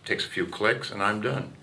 takes 0.04 0.25
a 0.25 0.30
few 0.30 0.46
clicks, 0.46 0.92
and 0.92 1.01
I'm 1.01 1.22
done. 1.22 1.54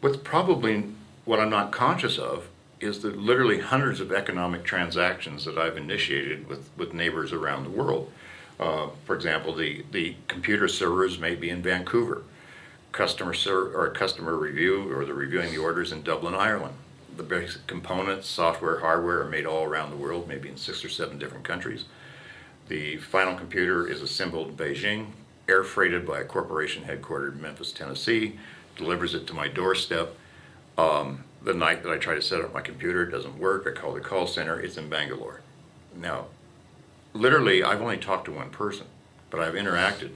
What's 0.00 0.16
probably 0.16 0.84
what 1.24 1.40
I'm 1.40 1.50
not 1.50 1.72
conscious 1.72 2.18
of 2.18 2.48
is 2.80 3.00
the 3.00 3.10
literally 3.10 3.60
hundreds 3.60 4.00
of 4.00 4.12
economic 4.12 4.64
transactions 4.64 5.44
that 5.44 5.58
I've 5.58 5.76
initiated 5.76 6.48
with, 6.48 6.70
with 6.76 6.94
neighbors 6.94 7.32
around 7.32 7.64
the 7.64 7.70
world. 7.70 8.12
Uh, 8.60 8.88
for 9.04 9.14
example, 9.14 9.54
the, 9.54 9.84
the 9.90 10.16
computer 10.28 10.68
servers 10.68 11.18
may 11.18 11.34
be 11.34 11.50
in 11.50 11.62
Vancouver. 11.62 12.22
Customer 12.92 13.34
ser- 13.34 13.76
or 13.76 13.90
customer 13.90 14.36
review 14.36 14.92
or 14.92 15.04
the 15.04 15.14
reviewing 15.14 15.50
the 15.50 15.58
orders 15.58 15.92
in 15.92 16.02
Dublin, 16.02 16.34
Ireland. 16.34 16.74
The 17.16 17.22
basic 17.24 17.66
components, 17.66 18.28
software, 18.28 18.80
hardware 18.80 19.22
are 19.22 19.28
made 19.28 19.44
all 19.44 19.64
around 19.64 19.90
the 19.90 19.96
world, 19.96 20.28
maybe 20.28 20.48
in 20.48 20.56
six 20.56 20.84
or 20.84 20.88
seven 20.88 21.18
different 21.18 21.44
countries. 21.44 21.84
The 22.68 22.98
final 22.98 23.34
computer 23.34 23.86
is 23.86 24.02
assembled 24.02 24.48
in 24.48 24.56
Beijing, 24.56 25.06
air 25.48 25.64
freighted 25.64 26.06
by 26.06 26.20
a 26.20 26.24
corporation 26.24 26.84
headquartered 26.84 27.32
in 27.32 27.40
Memphis, 27.40 27.72
Tennessee, 27.72 28.38
delivers 28.76 29.14
it 29.14 29.26
to 29.28 29.34
my 29.34 29.48
doorstep. 29.48 30.14
Um, 30.76 31.24
the 31.42 31.54
night 31.54 31.82
that 31.82 31.92
I 31.92 31.96
try 31.96 32.14
to 32.14 32.20
set 32.20 32.42
up 32.42 32.52
my 32.52 32.60
computer, 32.60 33.04
it 33.04 33.10
doesn't 33.10 33.38
work. 33.38 33.66
I 33.66 33.78
call 33.78 33.94
the 33.94 34.00
call 34.00 34.26
center. 34.26 34.60
It's 34.60 34.76
in 34.76 34.90
Bangalore. 34.90 35.40
Now, 35.96 36.26
literally, 37.14 37.62
I've 37.64 37.80
only 37.80 37.96
talked 37.96 38.26
to 38.26 38.32
one 38.32 38.50
person, 38.50 38.86
but 39.30 39.40
I've 39.40 39.54
interacted 39.54 40.10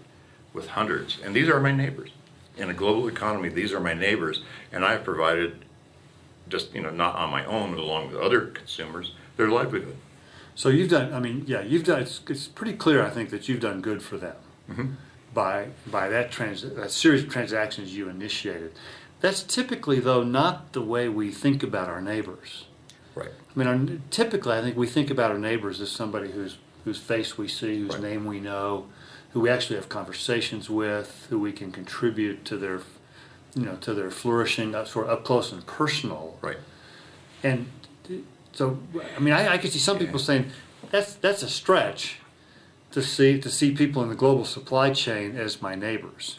with 0.53 0.69
hundreds, 0.69 1.19
and 1.25 1.35
these 1.35 1.49
are 1.49 1.59
my 1.59 1.73
neighbors. 1.73 2.11
In 2.59 2.69
a 2.69 2.75
global 2.75 3.09
economy, 3.09 3.49
these 3.49 3.73
are 3.73 3.81
my 3.81 3.95
neighbors, 3.95 4.43
and 4.71 4.85
I've 4.85 5.05
provided, 5.05 5.65
just 6.51 6.75
you 6.75 6.83
know, 6.83 6.91
not 6.91 7.17
on 7.17 7.31
my 7.31 7.47
own, 7.47 7.71
but 7.71 7.81
along 7.81 8.09
with 8.09 8.21
other 8.21 8.49
consumers, 8.49 9.15
their 9.39 9.49
livelihood. 9.49 9.97
So 10.55 10.69
you've 10.69 10.91
done. 10.91 11.13
I 11.15 11.21
mean, 11.21 11.45
yeah, 11.47 11.63
you've 11.63 11.85
done. 11.85 12.01
It's, 12.03 12.21
it's 12.29 12.47
pretty 12.47 12.75
clear, 12.75 13.03
I 13.05 13.11
think, 13.11 13.31
that 13.31 13.49
you've 13.49 13.61
done 13.61 13.81
good 13.81 14.03
for 14.03 14.17
them 14.19 14.37
Mm-hmm. 14.71 14.93
by 15.35 15.69
by 15.91 16.09
that 16.09 16.31
trans 16.31 16.63
that 16.63 16.91
series 16.91 17.25
of 17.25 17.29
transactions 17.31 17.97
you 17.97 18.09
initiated. 18.09 18.73
That's 19.21 19.43
typically, 19.43 19.99
though, 20.01 20.23
not 20.23 20.73
the 20.73 20.81
way 20.83 21.09
we 21.09 21.31
think 21.31 21.63
about 21.63 21.89
our 21.89 22.01
neighbors. 22.01 22.67
Right. 23.15 23.31
I 23.55 23.59
mean, 23.59 23.69
our, 23.69 23.99
typically, 24.11 24.57
I 24.57 24.63
think 24.63 24.77
we 24.77 24.87
think 24.87 25.11
about 25.11 25.31
our 25.31 25.39
neighbors 25.39 25.81
as 25.81 25.91
somebody 25.91 26.31
whose 26.31 26.59
whose 26.85 26.99
face 26.99 27.37
we 27.39 27.49
see, 27.49 27.81
whose 27.81 27.95
Right. 27.95 28.03
name 28.03 28.25
we 28.25 28.41
know, 28.41 28.87
who 29.33 29.41
we 29.41 29.49
actually 29.51 29.77
have 29.77 29.89
conversations 29.89 30.69
with, 30.71 31.27
who 31.31 31.39
we 31.39 31.53
can 31.53 31.71
contribute 31.73 32.45
to 32.47 32.57
their, 32.57 32.81
you 33.55 33.63
know, 33.65 33.77
to 33.77 33.95
their 33.95 34.11
flourishing, 34.11 34.73
sort 34.87 35.07
of 35.07 35.11
up 35.11 35.25
close 35.25 35.51
and 35.53 35.65
personal. 35.67 36.37
Right. 36.41 36.59
And 37.43 37.67
so, 38.53 38.79
I 39.17 39.21
mean, 39.21 39.35
I, 39.35 39.55
I 39.55 39.59
could 39.59 39.73
see 39.73 39.79
some 39.79 39.99
people 39.99 40.19
saying 40.19 40.51
that's 40.91 41.15
that's 41.15 41.43
a 41.43 41.49
stretch 41.49 42.19
to 42.93 43.03
see 43.03 43.41
to 43.41 43.51
see 43.51 43.73
people 43.73 44.03
in 44.03 44.09
the 44.09 44.15
global 44.15 44.45
supply 44.45 44.91
chain 44.91 45.37
as 45.37 45.63
my 45.63 45.75
neighbors. 45.75 46.39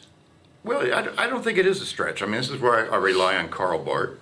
Well, 0.63 0.81
I, 0.93 1.23
I 1.23 1.27
don't 1.27 1.43
think 1.43 1.57
it 1.57 1.65
is 1.65 1.81
a 1.81 1.85
stretch. 1.85 2.21
I 2.21 2.25
mean, 2.25 2.35
this 2.35 2.49
is 2.49 2.61
where 2.61 2.89
I, 2.89 2.95
I 2.95 2.97
rely 2.97 3.35
on 3.35 3.49
Karl 3.49 3.79
Barth, 3.83 4.17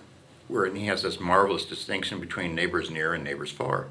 where 0.48 0.66
he 0.66 0.86
has 0.86 1.02
this 1.02 1.20
marvelous 1.20 1.64
distinction 1.64 2.18
between 2.18 2.54
neighbors 2.54 2.90
near 2.90 3.14
and 3.14 3.22
neighbors 3.22 3.52
far. 3.52 3.88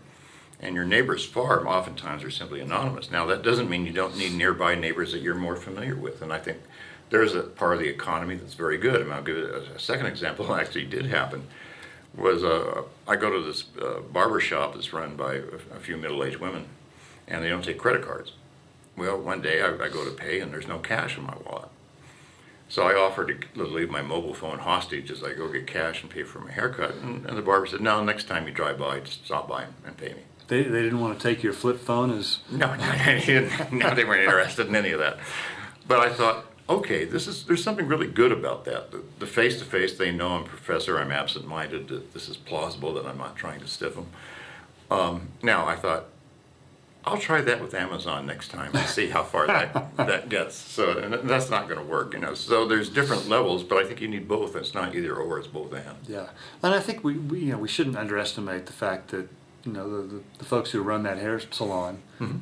And 0.60 0.76
your 0.76 0.86
neighbors 0.86 1.26
far 1.26 1.68
oftentimes 1.68 2.24
are 2.24 2.30
simply 2.30 2.60
anonymous. 2.60 3.10
Now, 3.10 3.26
that 3.28 3.42
doesn't 3.42 3.70
mean 3.70 3.86
you 3.86 3.94
don't 3.94 4.18
need 4.18 4.34
nearby 4.34 4.76
neighbors 4.76 5.12
that 5.12 5.22
you're 5.22 5.34
more 5.34 5.56
familiar 5.56 5.96
with. 5.96 6.22
And 6.22 6.32
I 6.32 6.38
think 6.38 6.58
there's 7.10 7.34
a 7.34 7.42
part 7.42 7.74
of 7.74 7.80
the 7.80 7.88
economy 7.88 8.36
that's 8.36 8.54
very 8.54 8.78
good. 8.78 9.02
Mean, 9.06 9.14
I'll 9.14 9.24
give 9.24 9.38
a, 9.38 9.74
a 9.76 9.80
second 9.80 10.06
example 10.06 10.46
that 10.48 10.60
actually 10.62 10.86
did 10.86 11.08
happen. 11.08 11.48
Was 12.18 12.44
uh, 12.44 12.84
I 13.08 13.16
go 13.16 13.30
to 13.32 13.42
this 13.46 13.64
uh, 13.82 14.02
barber 14.12 14.40
shop 14.42 14.74
that's 14.74 14.92
run 14.92 15.16
by 15.16 15.36
a, 15.36 15.44
a 15.76 15.80
few 15.80 15.96
middle-aged 15.96 16.38
women, 16.38 16.66
and 17.28 17.44
they 17.44 17.48
don't 17.50 17.64
take 17.64 17.78
credit 17.78 18.04
cards. 18.06 18.34
Well, 18.98 19.18
one 19.18 19.42
day 19.42 19.62
I, 19.62 19.68
I 19.70 19.88
go 19.90 20.04
to 20.04 20.12
pay, 20.12 20.42
and 20.42 20.52
there's 20.52 20.68
no 20.68 20.80
cash 20.80 21.18
in 21.18 21.24
my 21.24 21.36
wallet. 21.46 21.70
So 22.68 22.84
I 22.84 22.94
offered 22.96 23.48
to 23.56 23.64
leave 23.64 23.90
my 23.90 24.02
mobile 24.02 24.34
phone 24.34 24.60
hostage 24.60 25.10
as 25.12 25.24
I 25.24 25.34
go 25.34 25.50
get 25.52 25.68
cash 25.68 26.02
and 26.02 26.12
pay 26.12 26.24
for 26.24 26.40
my 26.40 26.52
haircut. 26.52 26.96
And, 26.96 27.26
and 27.26 27.38
the 27.38 27.42
barber 27.42 27.66
said, 27.66 27.82
no, 27.82 28.04
next 28.04 28.28
time 28.28 28.48
you 28.48 28.54
drive 28.54 28.78
by, 28.80 29.00
just 29.02 29.26
stop 29.26 29.48
by 29.48 29.66
and 29.86 29.98
pay 29.98 30.10
me. 30.14 30.22
They, 30.48 30.64
they 30.64 30.82
didn't 30.82 31.00
want 31.00 31.18
to 31.20 31.24
take 31.28 31.44
your 31.44 31.54
flip 31.54 31.80
phone 31.80 32.12
as 32.18 32.40
No, 32.50 32.74
no, 32.76 32.84
he 32.84 33.26
didn't- 33.26 33.72
no, 33.74 33.94
they 33.96 34.04
weren't 34.06 34.24
interested 34.24 34.68
in 34.68 34.76
any 34.76 34.92
of 34.92 35.00
that. 35.00 35.18
But 35.88 36.00
I 36.02 36.14
thought, 36.14 36.46
okay, 36.78 37.06
this 37.06 37.28
is 37.28 37.44
there's 37.46 37.64
something 37.64 37.88
really 37.88 38.08
good 38.08 38.32
about 38.32 38.66
that. 38.66 38.92
The- 39.20 39.26
face 39.26 39.60
to 39.60 39.66
face, 39.66 39.98
they 39.98 40.12
know 40.12 40.30
I'm 40.30 40.42
a 40.44 40.46
professor, 40.46 41.00
I'm 41.00 41.12
absent 41.12 41.48
minded, 41.48 41.88
that 41.88 42.14
this 42.14 42.28
is 42.28 42.36
plausible, 42.38 42.94
that 42.96 43.06
I'm 43.06 43.18
not 43.18 43.36
trying 43.36 43.62
to 43.62 43.68
stiff 43.68 43.96
them. 43.96 44.08
Um, 44.90 45.30
now, 45.42 45.66
I 45.68 45.76
thought, 45.78 46.06
I'll 47.06 47.18
try 47.18 47.40
that 47.42 47.62
with 47.62 47.74
Amazon 47.74 48.26
next 48.28 48.50
time 48.50 48.76
and 48.76 48.88
see 48.88 49.08
how 49.10 49.24
far 49.24 49.48
that, 49.48 49.96
that 49.98 50.30
gets. 50.30 50.56
So, 50.56 50.98
and 50.98 51.14
that's 51.30 51.50
not 51.50 51.68
going 51.70 51.80
to 51.80 51.86
work, 51.86 52.14
you 52.14 52.20
know. 52.20 52.34
So 52.36 52.68
there's 52.68 52.90
different 52.90 53.28
levels, 53.30 53.64
but 53.64 53.78
I 53.78 53.86
think 53.88 54.02
you 54.02 54.08
need 54.08 54.28
both. 54.28 54.56
It's 54.56 54.74
not 54.74 54.94
either 54.94 55.16
or, 55.16 55.40
it's 55.40 55.48
both 55.48 55.72
and. 55.74 55.98
yeah. 56.08 56.28
And 56.62 56.76
I 56.76 56.80
think 56.80 57.04
we, 57.04 57.14
we 57.18 57.40
you 57.40 57.52
know 57.54 57.58
we 57.58 57.68
shouldn't 57.70 57.98
underestimate 57.98 58.66
the 58.66 58.74
fact 58.74 59.10
that 59.12 59.30
you 59.66 59.72
know 59.72 59.90
the, 59.90 60.16
the, 60.16 60.22
the 60.40 60.46
folks 60.46 60.72
who 60.72 60.82
run 60.82 61.04
that 61.04 61.18
hair 61.18 61.40
salon 61.40 62.02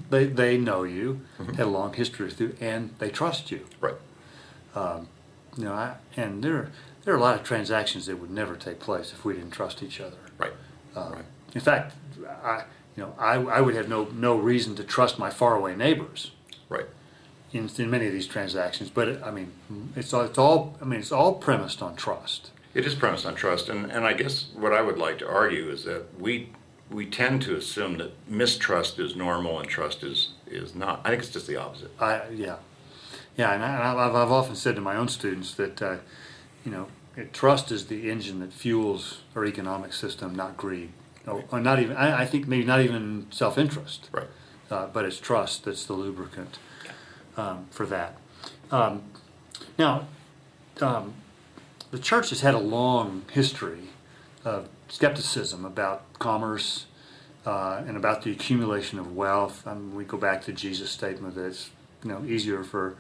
they 0.10 0.26
they 0.26 0.58
know 0.58 0.84
you, 0.84 1.22
had 1.38 1.60
a 1.60 1.66
long 1.68 1.94
history 1.94 2.26
with 2.26 2.42
you, 2.42 2.56
and 2.60 2.94
they 3.00 3.10
trust 3.10 3.52
you. 3.52 3.66
Right. 3.80 3.96
You 5.58 5.66
know, 5.66 5.74
I, 5.74 5.96
and 6.16 6.44
there 6.44 6.70
there 7.04 7.14
are 7.14 7.18
a 7.18 7.22
lot 7.22 7.36
of 7.36 7.44
transactions 7.44 8.06
that 8.06 8.18
would 8.20 8.30
never 8.32 8.56
take 8.56 8.80
place 8.80 9.12
if 9.12 9.26
we 9.26 9.34
didn't 9.34 9.52
trust 9.52 9.82
each 9.84 10.00
other. 10.00 10.18
Right. 10.38 10.54
Um, 10.96 11.14
Right. 11.14 11.26
In 11.56 11.62
fact, 11.62 11.96
I 12.44 12.64
you 12.96 13.04
know 13.04 13.14
I, 13.18 13.34
I 13.58 13.62
would 13.62 13.76
have 13.76 13.90
no 13.90 14.06
no 14.14 14.36
reason 14.38 14.76
to 14.76 14.84
trust 14.84 15.18
my 15.20 15.30
faraway 15.32 15.76
neighbors 15.76 16.32
Right. 16.70 16.86
in, 17.52 17.68
in 17.78 17.90
many 17.90 18.06
of 18.06 18.14
these 18.14 18.28
transactions. 18.28 18.90
But 18.92 19.08
it, 19.08 19.22
I 19.24 19.32
mean, 19.32 19.52
it's 19.96 20.14
all, 20.14 20.22
it's 20.26 20.38
all 20.38 20.78
I 20.82 20.86
mean 20.86 21.00
it's 21.00 21.12
all 21.12 21.34
premised 21.34 21.82
on 21.82 21.96
trust. 21.96 22.52
It 22.76 22.86
is 22.86 22.94
premised 22.94 23.26
on 23.26 23.34
trust, 23.34 23.68
and, 23.70 23.92
and 23.92 24.06
I 24.06 24.14
guess 24.14 24.50
what 24.56 24.72
I 24.74 24.82
would 24.82 25.00
like 25.00 25.18
to 25.20 25.28
argue 25.28 25.70
is 25.72 25.84
that 25.86 26.04
we 26.20 26.50
we 26.92 27.06
tend 27.08 27.42
to 27.44 27.56
assume 27.56 27.98
that 27.98 28.12
mistrust 28.28 29.00
is 29.00 29.16
normal 29.16 29.60
and 29.60 29.68
trust 29.68 30.04
is 30.04 30.34
is 30.46 30.76
not. 30.76 31.02
I 31.04 31.10
think 31.10 31.24
it's 31.24 31.32
just 31.34 31.48
the 31.48 31.56
opposite. 31.58 31.92
I 32.00 32.30
yeah, 32.30 32.58
yeah, 33.40 33.54
and, 33.54 33.64
I, 33.64 33.74
and 33.74 34.00
I've, 34.00 34.16
I've 34.16 34.32
often 34.32 34.54
said 34.56 34.76
to 34.76 34.82
my 34.82 34.98
own 34.98 35.08
students 35.08 35.54
that 35.54 35.82
uh, 35.82 35.98
you 36.66 36.72
know 36.72 36.88
trust 37.32 37.72
is 37.72 37.88
the 37.88 38.12
engine 38.12 38.42
that 38.42 38.52
fuels 38.52 39.22
our 39.34 39.46
economic 39.46 39.94
system, 39.94 40.36
not 40.36 40.58
greed, 40.58 40.90
or, 41.26 41.46
or 41.50 41.62
not 41.62 41.80
even 41.80 41.96
I, 41.96 42.24
I 42.24 42.26
think 42.26 42.50
maybe 42.50 42.66
not 42.66 42.82
even 42.82 43.28
self-interest, 43.32 44.10
Right. 44.12 44.28
uh, 44.70 44.88
but 44.88 45.06
it's 45.06 45.20
trust 45.20 45.64
that's 45.64 45.86
the 45.86 45.94
lubricant 45.94 46.60
um, 47.38 47.68
for 47.72 47.86
that. 47.86 48.18
Um, 48.72 49.04
now, 49.78 50.08
um, 50.82 51.14
the 51.92 52.00
church 52.00 52.32
has 52.32 52.42
had 52.42 52.54
a 52.54 52.60
long 52.60 53.24
history 53.32 53.84
of 54.44 54.68
skepticism 54.90 55.64
about 55.64 56.04
commerce 56.20 56.88
uh, 57.46 57.84
and 57.88 57.96
about 57.96 58.24
the 58.24 58.32
accumulation 58.32 59.00
of 59.00 59.16
wealth. 59.16 59.66
I 59.66 59.76
mean, 59.76 59.96
we 59.96 60.04
go 60.04 60.18
back 60.18 60.44
to 60.44 60.52
Jesus' 60.52 60.92
statement 60.92 61.36
that 61.36 61.46
it's 61.46 61.70
you 62.04 62.10
know 62.12 62.22
easier 62.26 62.66
for 62.66 62.98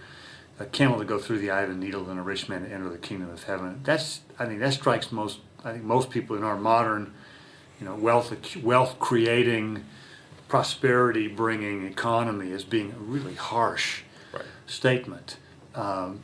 a 0.59 0.65
camel 0.65 0.99
to 0.99 1.05
go 1.05 1.17
through 1.17 1.39
the 1.39 1.49
eye 1.51 1.61
of 1.61 1.69
a 1.69 1.73
needle 1.73 2.03
than 2.03 2.17
a 2.17 2.23
rich 2.23 2.49
man 2.49 2.63
to 2.63 2.71
enter 2.71 2.89
the 2.89 2.97
kingdom 2.97 3.29
of 3.29 3.43
heaven. 3.43 3.79
That's 3.83 4.21
I 4.37 4.45
think 4.45 4.59
that 4.59 4.73
strikes 4.73 5.11
most 5.11 5.39
I 5.63 5.71
think 5.73 5.83
most 5.83 6.09
people 6.09 6.35
in 6.35 6.43
our 6.43 6.57
modern 6.57 7.13
you 7.79 7.85
know 7.85 7.95
wealth 7.95 8.33
wealth 8.57 8.99
creating, 8.99 9.85
prosperity 10.47 11.27
bringing 11.27 11.85
economy 11.85 12.51
as 12.51 12.63
being 12.63 12.91
a 12.91 12.99
really 12.99 13.35
harsh 13.35 14.03
Right. 14.31 14.43
statement. 14.67 15.37
Um, 15.73 16.23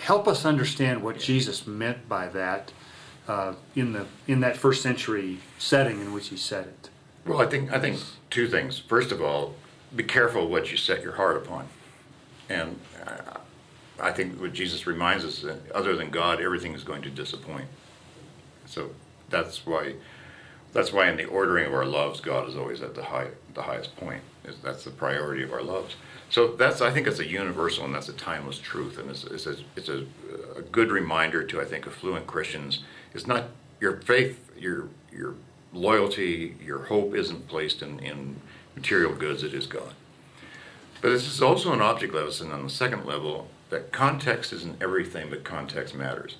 help 0.00 0.26
us 0.26 0.44
understand 0.44 1.02
what 1.04 1.18
Jesus 1.20 1.66
meant 1.68 2.08
by 2.08 2.26
that 2.28 2.72
uh, 3.28 3.54
in 3.76 3.92
the 3.92 4.06
in 4.26 4.40
that 4.40 4.56
first 4.56 4.82
century 4.82 5.38
setting 5.58 6.00
in 6.00 6.12
which 6.12 6.28
he 6.28 6.36
said 6.36 6.66
it. 6.66 6.90
Well, 7.26 7.40
I 7.40 7.46
think 7.46 7.72
I 7.72 7.78
think 7.78 8.00
two 8.30 8.48
things. 8.48 8.78
First 8.78 9.12
of 9.12 9.22
all, 9.22 9.54
be 9.94 10.02
careful 10.04 10.48
what 10.48 10.70
you 10.72 10.76
set 10.76 11.02
your 11.02 11.12
heart 11.12 11.36
upon, 11.36 11.68
and 12.48 12.78
uh, 13.06 13.38
I 14.00 14.12
think 14.12 14.40
what 14.40 14.52
Jesus 14.52 14.86
reminds 14.86 15.24
us 15.24 15.40
that 15.42 15.70
other 15.72 15.96
than 15.96 16.10
God, 16.10 16.40
everything 16.40 16.74
is 16.74 16.84
going 16.84 17.02
to 17.02 17.10
disappoint. 17.10 17.66
So 18.66 18.90
that's 19.30 19.66
why 19.66 19.94
that's 20.72 20.92
why 20.92 21.08
in 21.08 21.16
the 21.16 21.26
ordering 21.26 21.66
of 21.66 21.72
our 21.72 21.86
loves, 21.86 22.20
God 22.20 22.48
is 22.48 22.56
always 22.56 22.82
at 22.82 22.94
the 22.94 23.04
high 23.04 23.28
the 23.54 23.62
highest 23.62 23.96
point. 23.96 24.22
Is 24.44 24.56
that's 24.62 24.84
the 24.84 24.90
priority 24.90 25.42
of 25.42 25.52
our 25.52 25.62
loves. 25.62 25.94
So 26.28 26.48
that's 26.48 26.80
I 26.80 26.90
think 26.90 27.06
it's 27.06 27.20
a 27.20 27.26
universal 27.26 27.84
and 27.84 27.94
that's 27.94 28.08
a 28.08 28.14
timeless 28.14 28.58
truth, 28.58 28.98
and 28.98 29.10
it's 29.10 29.24
it's 29.24 29.46
a, 29.46 29.56
it's 29.76 29.88
a, 29.88 30.04
a 30.56 30.62
good 30.62 30.90
reminder 30.90 31.44
to 31.44 31.60
I 31.60 31.64
think 31.64 31.86
affluent 31.86 32.26
Christians. 32.26 32.80
It's 33.14 33.26
not 33.26 33.44
your 33.80 34.00
faith, 34.00 34.50
your 34.58 34.88
your 35.12 35.36
loyalty, 35.72 36.56
your 36.64 36.84
hope 36.84 37.14
isn't 37.14 37.48
placed 37.48 37.82
in, 37.82 37.98
in 38.00 38.36
material 38.74 39.14
goods. 39.14 39.42
It 39.42 39.54
is 39.54 39.66
God. 39.66 39.94
But 41.00 41.10
this 41.10 41.26
is 41.26 41.42
also 41.42 41.72
an 41.72 41.80
object 41.82 42.14
lesson 42.14 42.50
on 42.50 42.64
the 42.64 42.70
second 42.70 43.04
level 43.04 43.48
that 43.70 43.92
context 43.92 44.52
isn't 44.52 44.82
everything, 44.82 45.30
but 45.30 45.44
context 45.44 45.94
matters. 45.94 46.36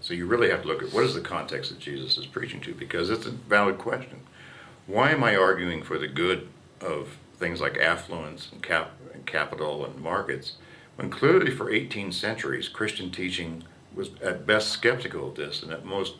So 0.00 0.14
you 0.14 0.26
really 0.26 0.50
have 0.50 0.62
to 0.62 0.68
look 0.68 0.82
at 0.82 0.92
what 0.92 1.04
is 1.04 1.14
the 1.14 1.20
context 1.20 1.70
that 1.70 1.78
Jesus 1.78 2.16
is 2.16 2.26
preaching 2.26 2.60
to, 2.62 2.74
because 2.74 3.10
it's 3.10 3.26
a 3.26 3.30
valid 3.30 3.78
question. 3.78 4.20
Why 4.86 5.10
am 5.10 5.22
I 5.22 5.36
arguing 5.36 5.82
for 5.82 5.98
the 5.98 6.08
good 6.08 6.48
of 6.80 7.18
things 7.38 7.60
like 7.60 7.76
affluence 7.78 8.48
and, 8.50 8.62
cap- 8.62 8.92
and 9.12 9.26
capital 9.26 9.84
and 9.84 10.00
markets, 10.00 10.54
when 10.96 11.10
clearly 11.10 11.50
for 11.50 11.70
18 11.70 12.12
centuries 12.12 12.68
Christian 12.68 13.10
teaching 13.10 13.64
was 13.94 14.10
at 14.22 14.46
best 14.46 14.70
skeptical 14.70 15.28
of 15.28 15.34
this 15.34 15.62
and 15.62 15.72
at 15.72 15.84
most 15.84 16.14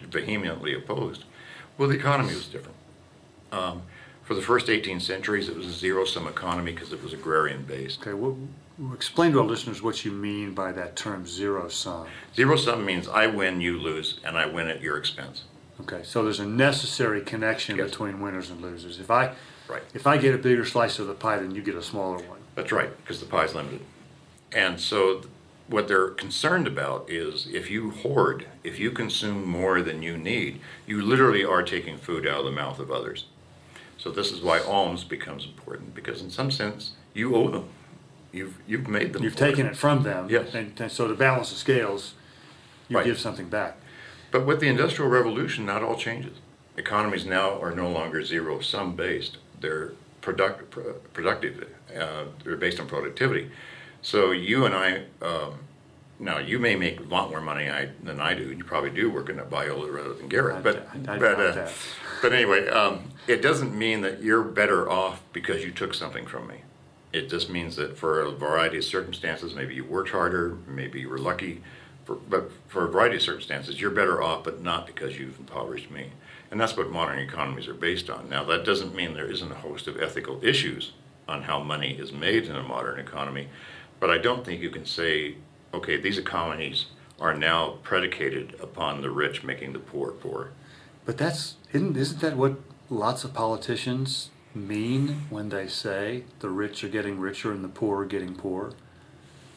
vehemently 0.00 0.74
opposed? 0.74 1.24
Well, 1.76 1.88
the 1.88 1.96
economy 1.96 2.34
was 2.34 2.46
different. 2.46 2.76
Um, 3.50 3.82
for 4.24 4.34
the 4.34 4.42
first 4.42 4.68
18 4.68 5.00
centuries, 5.00 5.48
it 5.48 5.56
was 5.56 5.66
a 5.66 5.72
zero-sum 5.72 6.26
economy 6.26 6.72
because 6.72 6.92
it 6.92 7.02
was 7.02 7.12
agrarian-based. 7.12 8.00
Okay, 8.00 8.14
well, 8.14 8.36
explain 8.92 9.32
to 9.32 9.40
our 9.40 9.44
listeners 9.46 9.82
what 9.82 10.04
you 10.04 10.10
mean 10.12 10.54
by 10.54 10.72
that 10.72 10.96
term 10.96 11.26
zero 11.26 11.68
sum. 11.68 12.06
Zero 12.34 12.56
sum 12.56 12.84
means 12.84 13.06
I 13.08 13.26
win, 13.26 13.60
you 13.60 13.78
lose, 13.78 14.20
and 14.24 14.36
I 14.38 14.46
win 14.46 14.68
at 14.68 14.80
your 14.80 14.96
expense. 14.96 15.44
Okay, 15.80 16.02
so 16.04 16.22
there's 16.22 16.40
a 16.40 16.46
necessary 16.46 17.20
connection 17.20 17.76
Yes. 17.76 17.90
between 17.90 18.20
winners 18.20 18.50
and 18.50 18.60
losers. 18.62 18.98
If 19.00 19.10
I 19.10 19.32
Right. 19.68 19.82
if 19.92 20.06
I 20.06 20.18
get 20.18 20.34
a 20.34 20.38
bigger 20.38 20.64
slice 20.64 20.98
of 20.98 21.06
the 21.06 21.14
pie, 21.14 21.38
then 21.38 21.54
you 21.54 21.62
get 21.62 21.74
a 21.74 21.82
smaller 21.82 22.18
one. 22.18 22.38
That's 22.54 22.70
right, 22.72 22.90
because 23.02 23.20
the 23.20 23.26
pie's 23.26 23.54
limited. 23.54 23.80
And 24.52 24.78
so 24.80 25.22
what 25.66 25.88
they're 25.88 26.08
concerned 26.10 26.66
about 26.66 27.10
is 27.10 27.48
if 27.52 27.70
you 27.70 27.90
hoard, 27.90 28.46
if 28.62 28.78
you 28.78 28.90
consume 28.92 29.44
more 29.48 29.82
than 29.82 30.02
you 30.02 30.16
need, 30.16 30.60
you 30.86 31.02
literally 31.02 31.44
are 31.44 31.62
taking 31.62 31.98
food 31.98 32.26
out 32.26 32.40
of 32.40 32.44
the 32.44 32.50
mouth 32.52 32.78
of 32.78 32.90
others. 32.90 33.24
So 34.04 34.10
this 34.10 34.30
is 34.30 34.42
why 34.42 34.60
alms 34.60 35.02
becomes 35.02 35.46
important 35.46 35.94
because 35.94 36.20
in 36.20 36.28
some 36.30 36.50
sense 36.50 36.92
you 37.14 37.34
owe 37.34 37.48
them. 37.50 37.68
You've 38.32 38.58
you've 38.66 38.86
made 38.86 39.14
them. 39.14 39.22
You've 39.22 39.34
taken 39.34 39.64
it 39.64 39.78
from 39.78 40.02
them. 40.02 40.28
Yes. 40.28 40.52
And, 40.54 40.78
and 40.78 40.92
so 40.92 41.08
to 41.08 41.14
balance 41.14 41.48
the 41.48 41.56
scales, 41.56 42.12
you 42.88 42.98
Right. 42.98 43.06
give 43.06 43.18
something 43.18 43.48
back. 43.48 43.78
But 44.30 44.44
with 44.44 44.60
the 44.60 44.68
Industrial 44.68 45.10
Revolution, 45.10 45.64
not 45.64 45.82
all 45.82 45.96
changes. 45.96 46.36
Economies 46.76 47.24
now 47.24 47.58
are 47.62 47.74
no 47.74 47.88
longer 47.88 48.22
zero 48.22 48.60
sum 48.60 48.94
based. 48.94 49.38
They're 49.58 49.92
product, 50.20 50.70
pro- 50.70 51.00
productive. 51.14 51.66
Uh, 51.98 52.24
they're 52.44 52.56
based 52.58 52.80
on 52.80 52.86
productivity. 52.86 53.50
So 54.02 54.32
you 54.32 54.66
and 54.66 54.74
I, 54.74 55.04
um, 55.22 55.60
now 56.18 56.38
you 56.38 56.58
may 56.58 56.74
make 56.76 57.00
a 57.00 57.04
lot 57.04 57.30
more 57.30 57.40
money 57.40 57.70
I, 57.70 57.88
than 58.02 58.20
I 58.20 58.34
do. 58.34 58.52
You 58.52 58.64
probably 58.64 58.90
do 58.90 59.10
working 59.10 59.38
at 59.38 59.48
Biola 59.48 59.90
rather 59.90 60.12
than 60.12 60.28
Garrett. 60.28 60.56
I- 60.56 60.60
But 60.60 60.88
I- 61.08 61.14
I 61.14 61.18
but 61.18 61.40
uh. 61.40 61.68
But 62.24 62.32
anyway, 62.32 62.66
um, 62.68 63.10
it 63.26 63.42
doesn't 63.42 63.76
mean 63.76 64.00
that 64.00 64.22
you're 64.22 64.42
better 64.42 64.88
off 64.88 65.22
because 65.34 65.62
you 65.62 65.70
took 65.70 65.92
something 65.92 66.24
from 66.24 66.46
me. 66.46 66.62
It 67.12 67.28
just 67.28 67.50
means 67.50 67.76
that 67.76 67.98
for 67.98 68.22
a 68.22 68.30
variety 68.30 68.78
of 68.78 68.84
circumstances, 68.84 69.54
maybe 69.54 69.74
you 69.74 69.84
worked 69.84 70.08
harder, 70.08 70.56
maybe 70.66 71.00
you 71.00 71.10
were 71.10 71.18
lucky, 71.18 71.60
for, 72.06 72.14
but 72.14 72.50
for 72.66 72.86
a 72.86 72.90
variety 72.90 73.16
of 73.16 73.22
circumstances, 73.22 73.78
you're 73.78 73.90
better 73.90 74.22
off, 74.22 74.42
but 74.42 74.62
not 74.62 74.86
because 74.86 75.18
you've 75.18 75.38
impoverished 75.38 75.90
me. 75.90 76.12
And 76.50 76.58
that's 76.58 76.78
what 76.78 76.90
modern 76.90 77.18
economies 77.18 77.68
are 77.68 77.74
based 77.74 78.08
on. 78.08 78.30
Now, 78.30 78.42
that 78.44 78.64
doesn't 78.64 78.94
mean 78.94 79.12
there 79.12 79.30
isn't 79.30 79.52
a 79.52 79.56
host 79.56 79.86
of 79.86 80.00
ethical 80.00 80.42
issues 80.42 80.92
on 81.28 81.42
how 81.42 81.62
money 81.62 81.90
is 81.90 82.10
made 82.10 82.44
in 82.46 82.56
a 82.56 82.62
modern 82.62 82.98
economy, 82.98 83.50
but 84.00 84.08
I 84.08 84.16
don't 84.16 84.46
think 84.46 84.62
you 84.62 84.70
can 84.70 84.86
say, 84.86 85.34
okay, 85.74 85.98
these 85.98 86.16
economies 86.16 86.86
are 87.20 87.34
now 87.34 87.80
predicated 87.82 88.56
upon 88.62 89.02
the 89.02 89.10
rich 89.10 89.44
making 89.44 89.74
the 89.74 89.78
poor 89.78 90.12
poor. 90.12 90.52
But 91.06 91.18
that's 91.18 91.56
isn't 91.72 91.96
isn't 91.96 92.20
that 92.20 92.36
what 92.36 92.56
lots 92.88 93.24
of 93.24 93.34
politicians 93.34 94.30
mean 94.54 95.26
when 95.30 95.48
they 95.48 95.66
say 95.66 96.24
the 96.40 96.48
rich 96.48 96.84
are 96.84 96.88
getting 96.88 97.18
richer 97.18 97.52
and 97.52 97.64
the 97.64 97.68
poor 97.68 98.02
are 98.02 98.06
getting 98.06 98.34
poorer? 98.34 98.72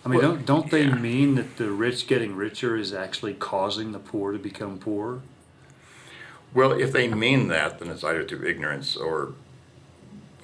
I 0.06 0.10
mean, 0.10 0.20
Well, 0.20 0.32
don't 0.34 0.46
don't 0.46 0.72
they 0.72 0.84
yeah. 0.86 0.96
mean 0.96 1.36
that 1.36 1.58
the 1.58 1.72
rich 1.72 2.08
getting 2.08 2.36
richer 2.36 2.76
is 2.76 2.94
actually 2.94 3.34
causing 3.34 3.92
the 3.92 4.00
poor 4.00 4.32
to 4.32 4.40
become 4.40 4.78
poorer? 4.78 5.22
Well, 6.54 6.72
if 6.72 6.92
they 6.92 7.08
mean 7.08 7.50
that, 7.50 7.80
then 7.80 7.90
it's 7.90 8.04
either 8.04 8.24
through 8.24 8.48
ignorance 8.48 8.96
or 8.96 9.34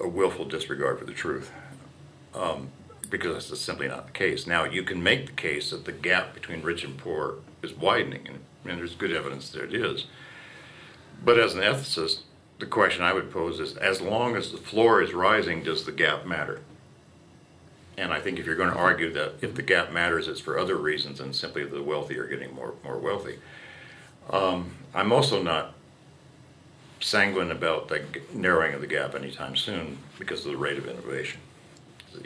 a 0.00 0.06
willful 0.08 0.44
disregard 0.44 0.98
for 0.98 1.06
the 1.06 1.12
truth, 1.12 1.50
um, 2.34 2.68
because 3.08 3.48
that's 3.48 3.60
simply 3.60 3.88
not 3.88 4.06
the 4.06 4.12
case. 4.12 4.46
Now, 4.46 4.64
you 4.64 4.82
can 4.82 5.02
make 5.02 5.26
the 5.26 5.32
case 5.32 5.70
that 5.70 5.86
the 5.86 5.92
gap 5.92 6.34
between 6.34 6.62
rich 6.62 6.84
and 6.84 6.98
poor 6.98 7.36
is 7.62 7.72
widening, 7.72 8.28
and, 8.28 8.38
and 8.66 8.78
there's 8.78 8.94
good 8.94 9.12
evidence 9.12 9.48
that 9.50 9.64
it 9.64 9.74
is. 9.74 10.04
But 11.24 11.38
as 11.38 11.54
an 11.54 11.60
ethicist, 11.60 12.20
the 12.58 12.66
question 12.66 13.02
I 13.02 13.12
would 13.12 13.30
pose 13.32 13.60
is: 13.60 13.76
as 13.76 14.00
long 14.00 14.36
as 14.36 14.52
the 14.52 14.58
floor 14.58 15.02
is 15.02 15.12
rising, 15.14 15.62
does 15.62 15.84
the 15.84 15.92
gap 15.92 16.26
matter? 16.26 16.60
And 17.96 18.12
I 18.12 18.20
think 18.20 18.38
if 18.38 18.46
you're 18.46 18.56
going 18.56 18.72
to 18.72 18.76
argue 18.76 19.12
that 19.12 19.34
if 19.40 19.54
the 19.54 19.62
gap 19.62 19.92
matters, 19.92 20.26
it's 20.26 20.40
for 20.40 20.58
other 20.58 20.76
reasons 20.76 21.18
than 21.18 21.32
simply 21.32 21.64
the 21.64 21.82
wealthy 21.82 22.18
are 22.18 22.26
getting 22.26 22.54
more 22.54 22.74
more 22.84 22.98
wealthy. 22.98 23.38
Um, 24.30 24.72
I'm 24.94 25.12
also 25.12 25.42
not 25.42 25.74
sanguine 27.00 27.50
about 27.50 27.88
the 27.88 28.02
narrowing 28.32 28.74
of 28.74 28.80
the 28.80 28.86
gap 28.86 29.14
anytime 29.14 29.56
soon 29.56 29.98
because 30.18 30.44
of 30.46 30.52
the 30.52 30.58
rate 30.58 30.78
of 30.78 30.88
innovation. 30.88 31.40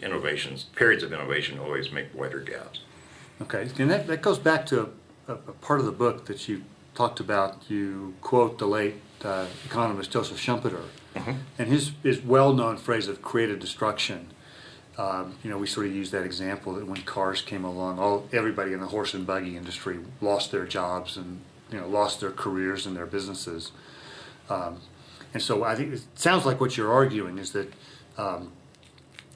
Innovations, 0.03 0.65
periods 0.77 1.03
of 1.03 1.13
innovation 1.13 1.59
always 1.59 1.91
make 1.91 2.15
wider 2.15 2.41
gaps. 2.41 2.81
Okay, 3.41 3.69
and 3.79 3.91
that, 3.91 4.07
that 4.07 4.23
goes 4.23 4.39
back 4.39 4.67
to 4.67 4.93
a, 5.27 5.33
a 5.33 5.37
part 5.37 5.81
of 5.81 5.87
the 5.87 5.93
book 5.93 6.27
that 6.27 6.49
you 6.49 6.63
talked 6.99 7.21
about. 7.21 7.63
You 7.69 8.15
quote 8.23 8.59
the 8.59 8.67
late 8.67 8.97
uh, 9.25 9.47
economist 9.65 10.11
Joseph 10.11 10.39
Schumpeter, 10.39 10.83
and 11.57 11.69
his, 11.69 11.93
his 12.03 12.21
well-known 12.21 12.77
phrase 12.77 13.07
of 13.07 13.23
creative 13.23 13.61
destruction. 13.61 14.27
Um, 14.99 15.37
you 15.45 15.49
know, 15.49 15.59
we 15.59 15.69
sort 15.69 15.87
of 15.87 15.95
use 15.95 16.11
that 16.11 16.25
example 16.25 16.75
that 16.75 16.89
when 16.89 17.03
cars 17.03 17.41
came 17.41 17.65
along, 17.65 18.01
all 18.01 18.29
everybody 18.33 18.73
in 18.73 18.81
the 18.81 18.89
horse 18.89 19.15
and 19.15 19.25
buggy 19.25 19.57
industry 19.57 20.01
lost 20.21 20.51
their 20.51 20.67
jobs 20.67 21.17
and 21.17 21.41
you 21.71 21.79
know 21.79 21.87
lost 21.87 22.21
their 22.21 22.33
careers 22.33 22.85
and 22.85 22.97
their 22.97 23.07
businesses. 23.07 23.71
Um, 24.51 24.81
and 25.33 25.41
so 25.41 25.63
I 25.63 25.77
think 25.77 25.95
it 25.95 26.03
sounds 26.17 26.45
like 26.45 26.61
what 26.61 26.77
you're 26.77 26.93
arguing 26.93 27.39
is 27.39 27.53
that 27.53 27.73
um, 28.17 28.51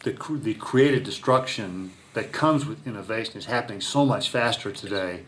the, 0.02 0.12
the 0.42 0.54
creative 0.54 1.04
destruction 1.04 1.92
that 2.14 2.32
comes 2.32 2.66
with 2.66 2.84
innovation 2.88 3.36
is 3.36 3.46
happening 3.46 3.80
so 3.80 4.04
much 4.04 4.30
faster 4.30 4.72
today, 4.72 5.22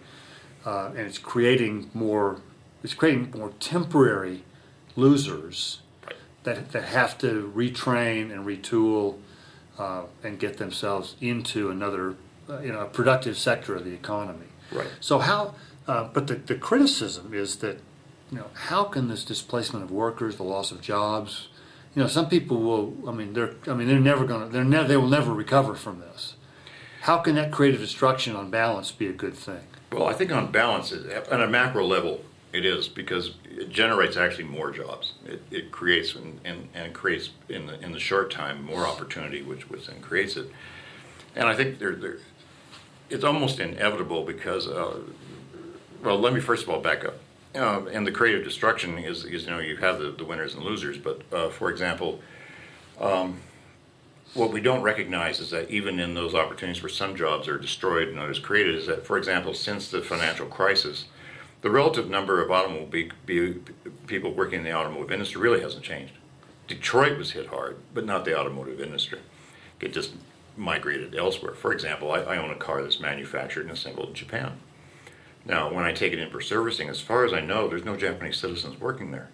uh, 0.64 0.88
and 0.90 1.00
it's 1.00 1.18
creating 1.18 1.90
more 1.94 2.40
it's 2.83 2.94
creating 2.94 3.31
more 3.37 3.50
temporary 3.61 4.44
losers 4.96 5.81
Right. 6.07 6.16
that, 6.44 6.72
that 6.72 6.85
have 6.85 7.16
to 7.18 7.50
retrain 7.57 8.31
and 8.33 8.44
retool 8.46 9.18
uh, 9.79 10.03
and 10.22 10.38
get 10.38 10.59
themselves 10.59 11.16
into 11.20 11.70
another 11.70 12.16
uh, 12.48 12.61
you 12.61 12.72
know 12.72 12.81
a 12.81 12.87
productive 12.87 13.38
sector 13.38 13.74
of 13.74 13.85
the 13.85 13.92
economy. 13.92 14.46
Right. 14.70 14.88
So 15.00 15.18
how? 15.18 15.55
Uh, 15.87 16.05
but 16.12 16.27
the, 16.27 16.35
the 16.37 16.55
criticism 16.55 17.35
is 17.35 17.57
that 17.57 17.79
you 18.31 18.38
know 18.38 18.46
how 18.55 18.85
can 18.85 19.09
this 19.09 19.24
displacement 19.24 19.85
of 19.85 19.90
workers, 19.90 20.37
the 20.37 20.42
loss 20.44 20.70
of 20.72 20.81
jobs, 20.81 21.48
you 21.94 22.03
know 22.03 22.09
some 22.09 22.29
people 22.29 22.59
will. 22.61 23.09
I 23.09 23.12
mean 23.12 23.33
they're 23.33 23.55
I 23.66 23.74
mean 23.74 23.88
they're 23.88 23.98
never 23.98 24.24
going 24.24 24.46
to 24.46 24.53
they're 24.53 24.64
never 24.64 24.87
they 24.88 24.96
will 24.96 25.09
never 25.09 25.33
recover 25.33 25.74
from 25.74 26.00
this. 26.00 26.35
How 27.03 27.18
can 27.18 27.35
that 27.35 27.50
creative 27.53 27.81
destruction 27.81 28.35
on 28.37 28.50
balance 28.50 28.90
be 28.92 29.07
a 29.07 29.12
good 29.12 29.35
thing? 29.35 29.61
Well, 29.94 30.09
I 30.09 30.12
think 30.12 30.33
on 30.33 30.50
balance, 30.50 30.92
on 31.30 31.40
a 31.40 31.46
macro 31.46 31.87
level, 31.87 32.20
it 32.52 32.64
is 32.64 32.88
because 32.88 33.35
it 33.48 33.68
generates 33.68 34.16
actually 34.16 34.44
more 34.44 34.72
jobs. 34.72 35.12
It, 35.24 35.40
it 35.52 35.70
creates 35.70 36.16
and, 36.16 36.40
and, 36.44 36.68
and 36.74 36.92
creates 36.92 37.30
in 37.48 37.66
the, 37.66 37.78
in 37.80 37.92
the 37.92 38.00
short 38.00 38.33
time 38.33 38.64
more 38.64 38.88
opportunity, 38.88 39.42
which, 39.42 39.70
which 39.70 39.87
then 39.87 40.00
creates 40.00 40.37
it. 40.37 40.50
And 41.37 41.46
I 41.46 41.54
think 41.54 41.78
there, 41.78 41.94
there, 41.94 42.18
it's 43.09 43.22
almost 43.22 43.61
inevitable 43.61 44.24
because, 44.24 44.66
uh, 44.66 44.98
well, 46.02 46.18
let 46.18 46.33
me 46.33 46.40
first 46.40 46.64
of 46.64 46.70
all 46.70 46.80
back 46.80 47.04
up. 47.04 47.14
Uh, 47.54 47.87
and 47.92 48.04
the 48.04 48.11
creative 48.11 48.42
destruction 48.42 48.98
is, 48.98 49.24
is, 49.24 49.44
you 49.44 49.50
know, 49.50 49.61
you 49.61 49.76
have 49.76 50.00
the, 50.00 50.11
the 50.11 50.24
winners 50.24 50.54
and 50.54 50.64
losers. 50.64 50.98
But 50.98 51.22
uh, 51.33 51.50
for 51.50 51.70
example, 51.70 52.20
um, 53.00 53.38
what 54.35 54.53
we 54.53 54.61
don't 54.61 54.83
recognize 54.83 55.40
is 55.40 55.51
that 55.51 55.70
even 55.70 56.01
in 56.01 56.14
those 56.14 56.35
opportunities 56.35 56.83
where 56.83 56.90
some 56.90 57.16
jobs 57.16 57.49
are 57.49 57.59
destroyed 57.59 58.09
and 58.09 58.18
others 58.18 58.38
created, 58.38 58.75
is 58.75 58.87
that, 58.87 59.07
for 59.07 59.16
example, 59.16 59.55
since 59.55 59.88
the 59.88 60.03
financial 60.03 60.47
crisis, 60.47 61.07
the 61.62 61.70
relative 61.70 62.11
number 62.11 62.42
of 62.42 62.51
automobile 62.51 63.11
people 64.07 64.33
working 64.35 64.59
in 64.59 64.64
the 64.64 64.75
automotive 64.75 65.12
industry 65.12 65.40
really 65.40 65.61
hasn't 65.61 65.85
changed. 65.85 66.12
Detroit 66.66 67.16
was 67.16 67.33
hit 67.33 67.47
hard, 67.47 67.79
but 67.92 68.05
not 68.05 68.25
the 68.25 68.38
automotive 68.38 68.81
industry. 68.81 69.20
It 69.81 69.92
just 69.92 70.12
migrated 70.57 71.14
elsewhere. 71.14 71.55
For 71.55 71.73
example, 71.73 72.11
I, 72.11 72.20
I 72.20 72.37
own 72.38 72.51
a 72.51 72.57
car 72.57 72.83
that's 72.83 73.01
manufactured 73.01 73.62
and 73.62 73.70
assembled 73.70 74.09
in 74.09 74.14
Japan. 74.14 74.59
Now, 75.44 75.73
when 75.73 75.85
I 75.85 75.92
take 75.92 76.12
it 76.12 76.18
in 76.18 76.31
for 76.31 76.40
servicing, 76.40 76.88
as 76.88 77.01
far 77.01 77.25
as 77.25 77.33
I 77.33 77.40
know, 77.40 77.68
there's 77.68 77.85
no 77.85 77.97
Japanese 77.97 78.38
citizens 78.38 78.81
working 78.81 79.11
there. 79.11 79.29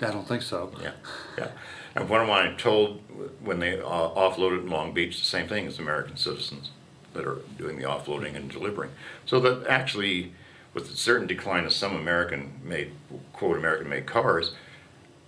I 0.00 0.10
don't 0.10 0.26
think 0.26 0.42
so. 0.42 0.72
Yeah, 0.80 0.92
yeah. 1.38 1.50
And 1.94 2.08
what 2.08 2.20
am 2.20 2.30
I 2.30 2.52
told 2.54 3.00
when 3.40 3.60
they 3.60 3.78
uh, 3.78 3.84
offload 3.84 4.58
it 4.58 4.62
in 4.62 4.70
Long 4.70 4.92
Beach? 4.92 5.18
The 5.18 5.24
same 5.24 5.48
thing 5.48 5.66
as 5.66 5.78
American 5.78 6.16
citizens 6.16 6.70
that 7.12 7.26
are 7.26 7.38
doing 7.56 7.78
the 7.78 7.84
offloading 7.84 8.34
and 8.34 8.50
delivering. 8.50 8.90
So 9.26 9.38
that 9.40 9.66
actually, 9.68 10.32
with 10.72 10.90
a 10.90 10.96
certain 10.96 11.28
decline 11.28 11.64
of 11.64 11.72
some 11.72 11.94
American-made, 11.94 12.92
quote, 13.32 13.56
American-made 13.56 14.06
cars, 14.06 14.54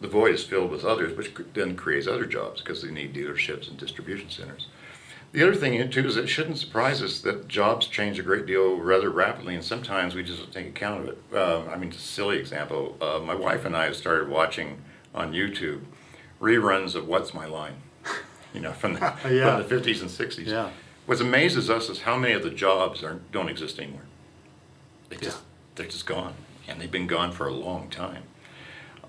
the 0.00 0.08
void 0.08 0.34
is 0.34 0.44
filled 0.44 0.70
with 0.70 0.84
others, 0.84 1.16
which 1.16 1.32
then 1.54 1.76
creates 1.76 2.06
other 2.06 2.26
jobs 2.26 2.60
because 2.60 2.82
they 2.82 2.90
need 2.90 3.14
dealerships 3.14 3.68
and 3.68 3.78
distribution 3.78 4.28
centers. 4.28 4.66
The 5.32 5.42
other 5.42 5.54
thing 5.54 5.90
too 5.90 6.06
is 6.06 6.16
it 6.16 6.28
shouldn't 6.28 6.58
surprise 6.58 7.02
us 7.02 7.20
that 7.20 7.48
jobs 7.48 7.86
change 7.86 8.18
a 8.18 8.22
great 8.22 8.46
deal 8.46 8.76
rather 8.76 9.10
rapidly, 9.10 9.54
and 9.54 9.64
sometimes 9.64 10.14
we 10.14 10.22
just 10.22 10.40
don't 10.40 10.52
take 10.52 10.66
account 10.66 11.00
of 11.00 11.08
it. 11.08 11.18
Uh, 11.32 11.64
I 11.70 11.76
mean, 11.76 11.90
just 11.90 12.04
a 12.04 12.08
silly 12.08 12.38
example. 12.38 12.96
Uh, 13.00 13.20
my 13.20 13.34
wife 13.34 13.64
and 13.64 13.76
I 13.76 13.84
have 13.84 13.96
started 13.96 14.28
watching 14.28 14.82
on 15.14 15.32
YouTube 15.32 15.82
reruns 16.50 16.94
of 16.94 17.08
What's 17.08 17.34
My 17.34 17.46
Line, 17.46 17.74
you 18.54 18.60
know, 18.60 18.72
from 18.72 18.94
the, 18.94 19.00
Yeah. 19.28 19.60
from 19.60 19.68
the 19.68 19.74
50s 19.92 20.00
and 20.00 20.10
60s. 20.10 20.46
Yeah. 20.46 20.70
What 21.06 21.20
amazes 21.20 21.68
us 21.68 21.88
is 21.88 22.02
how 22.02 22.16
many 22.16 22.34
of 22.34 22.42
the 22.44 22.50
jobs 22.50 23.02
are, 23.02 23.20
don't 23.32 23.48
exist 23.48 23.78
anymore. 23.80 24.02
They 25.08 25.16
just, 25.16 25.38
Yeah. 25.38 25.42
They're 25.74 25.86
just 25.86 26.06
gone, 26.06 26.34
and 26.68 26.80
they've 26.80 26.90
been 26.90 27.06
gone 27.08 27.32
for 27.32 27.46
a 27.48 27.52
long 27.52 27.90
time. 27.90 28.22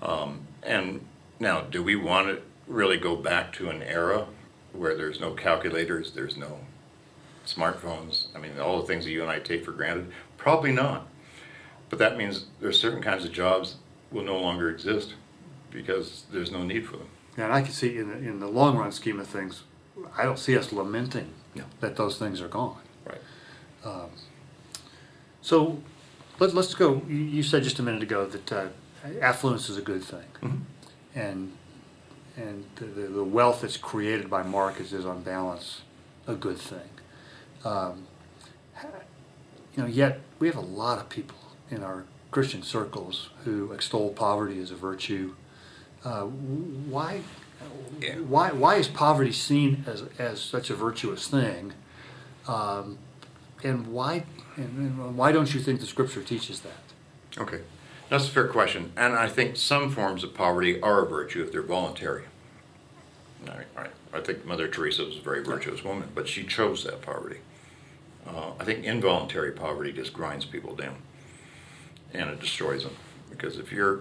Um, 0.02 0.40
and 0.62 1.00
now, 1.40 1.62
do 1.62 1.82
we 1.82 1.94
want 1.96 2.28
to 2.28 2.42
really 2.66 2.98
go 2.98 3.16
back 3.16 3.52
to 3.54 3.70
an 3.70 3.82
era 3.82 4.26
where 4.72 4.96
there's 4.96 5.18
no 5.20 5.32
calculators, 5.32 6.12
there's 6.12 6.36
no 6.36 6.58
smartphones? 7.46 8.26
I 8.34 8.38
mean, 8.38 8.58
all 8.60 8.80
the 8.80 8.86
things 8.86 9.04
that 9.04 9.12
you 9.12 9.22
and 9.22 9.30
I 9.30 9.38
take 9.38 9.64
for 9.64 9.72
granted? 9.72 10.10
Probably 10.36 10.72
not. 10.72 11.06
But 11.88 11.98
that 12.00 12.16
means 12.18 12.46
there's 12.60 12.78
certain 12.78 13.00
kinds 13.02 13.24
of 13.24 13.32
jobs 13.32 13.76
will 14.12 14.24
no 14.24 14.38
longer 14.38 14.68
exist 14.70 15.14
because 15.70 16.24
there's 16.30 16.50
no 16.52 16.62
need 16.62 16.86
for 16.86 16.96
them. 16.98 17.08
And 17.38 17.52
I 17.52 17.62
can 17.62 17.72
see 17.72 17.96
in 17.96 18.08
the, 18.08 18.16
in 18.16 18.40
the 18.40 18.48
long 18.48 18.76
run 18.76 18.90
scheme 18.90 19.20
of 19.20 19.28
things, 19.28 19.62
I 20.16 20.24
don't 20.24 20.38
see 20.38 20.56
us 20.58 20.72
lamenting 20.72 21.32
No. 21.54 21.64
that 21.80 21.96
those 21.96 22.18
things 22.18 22.40
are 22.40 22.48
gone. 22.48 22.78
Right. 23.06 23.20
Um, 23.84 24.10
so 25.40 25.80
let, 26.40 26.54
us 26.54 26.74
go. 26.74 27.02
You, 27.08 27.16
you, 27.16 27.42
said 27.42 27.62
just 27.62 27.78
a 27.78 27.82
minute 27.82 28.02
ago 28.02 28.26
that 28.26 28.52
uh, 28.52 28.66
affluence 29.20 29.68
is 29.68 29.76
a 29.76 29.82
good 29.82 30.02
thing, 30.02 30.26
mm-hmm. 30.42 30.56
and 31.14 31.52
and 32.36 32.64
the, 32.76 32.84
the, 32.84 33.24
wealth 33.24 33.62
that's 33.62 33.76
created 33.76 34.30
by 34.30 34.42
markets 34.42 34.92
is 34.92 35.04
on 35.04 35.22
balance 35.22 35.82
a 36.26 36.34
good 36.34 36.58
thing. 36.58 36.90
Um, 37.64 38.06
you 39.74 39.82
know, 39.82 39.88
yet 39.88 40.20
we 40.38 40.46
have 40.46 40.56
a 40.56 40.60
lot 40.60 40.98
of 40.98 41.08
people 41.08 41.38
in 41.70 41.82
our 41.82 42.04
Christian 42.30 42.62
circles 42.62 43.30
who 43.44 43.72
extol 43.72 44.10
poverty 44.10 44.60
as 44.60 44.70
a 44.70 44.76
virtue. 44.76 45.34
Uh, 46.04 46.22
why, 46.22 47.22
why, 48.28 48.52
why 48.52 48.76
is 48.76 48.88
poverty 48.88 49.32
seen 49.32 49.84
as, 49.86 50.04
as 50.18 50.40
such 50.40 50.70
a 50.70 50.74
virtuous 50.74 51.28
thing? 51.28 51.72
Um, 52.46 52.98
and 53.64 53.88
why, 53.88 54.24
and 54.56 55.16
why 55.16 55.32
don't 55.32 55.52
you 55.52 55.60
think 55.60 55.80
the 55.80 55.86
scripture 55.86 56.22
teaches 56.22 56.60
that? 56.60 57.40
Okay. 57.40 57.60
That's 58.08 58.26
a 58.26 58.30
fair 58.30 58.48
question. 58.48 58.92
And 58.96 59.14
I 59.14 59.28
think 59.28 59.56
some 59.56 59.90
forms 59.90 60.24
of 60.24 60.32
poverty 60.32 60.80
are 60.80 61.04
a 61.04 61.06
virtue 61.06 61.42
if 61.42 61.52
they're 61.52 61.62
voluntary. 61.62 62.24
I, 63.46 63.86
I 64.12 64.20
think 64.20 64.44
Mother 64.44 64.68
Teresa 64.68 65.04
was 65.04 65.16
a 65.16 65.20
very 65.20 65.42
virtuous 65.42 65.84
woman, 65.84 66.08
but 66.14 66.26
she 66.26 66.44
chose 66.44 66.84
that 66.84 67.02
poverty. 67.02 67.38
Uh, 68.26 68.52
I 68.58 68.64
think 68.64 68.84
involuntary 68.84 69.52
poverty 69.52 69.92
just 69.92 70.12
grinds 70.12 70.44
people 70.44 70.74
down 70.74 70.96
and 72.12 72.30
it 72.30 72.40
destroys 72.40 72.84
them. 72.84 72.96
Because 73.30 73.58
if 73.58 73.70
you're, 73.70 74.00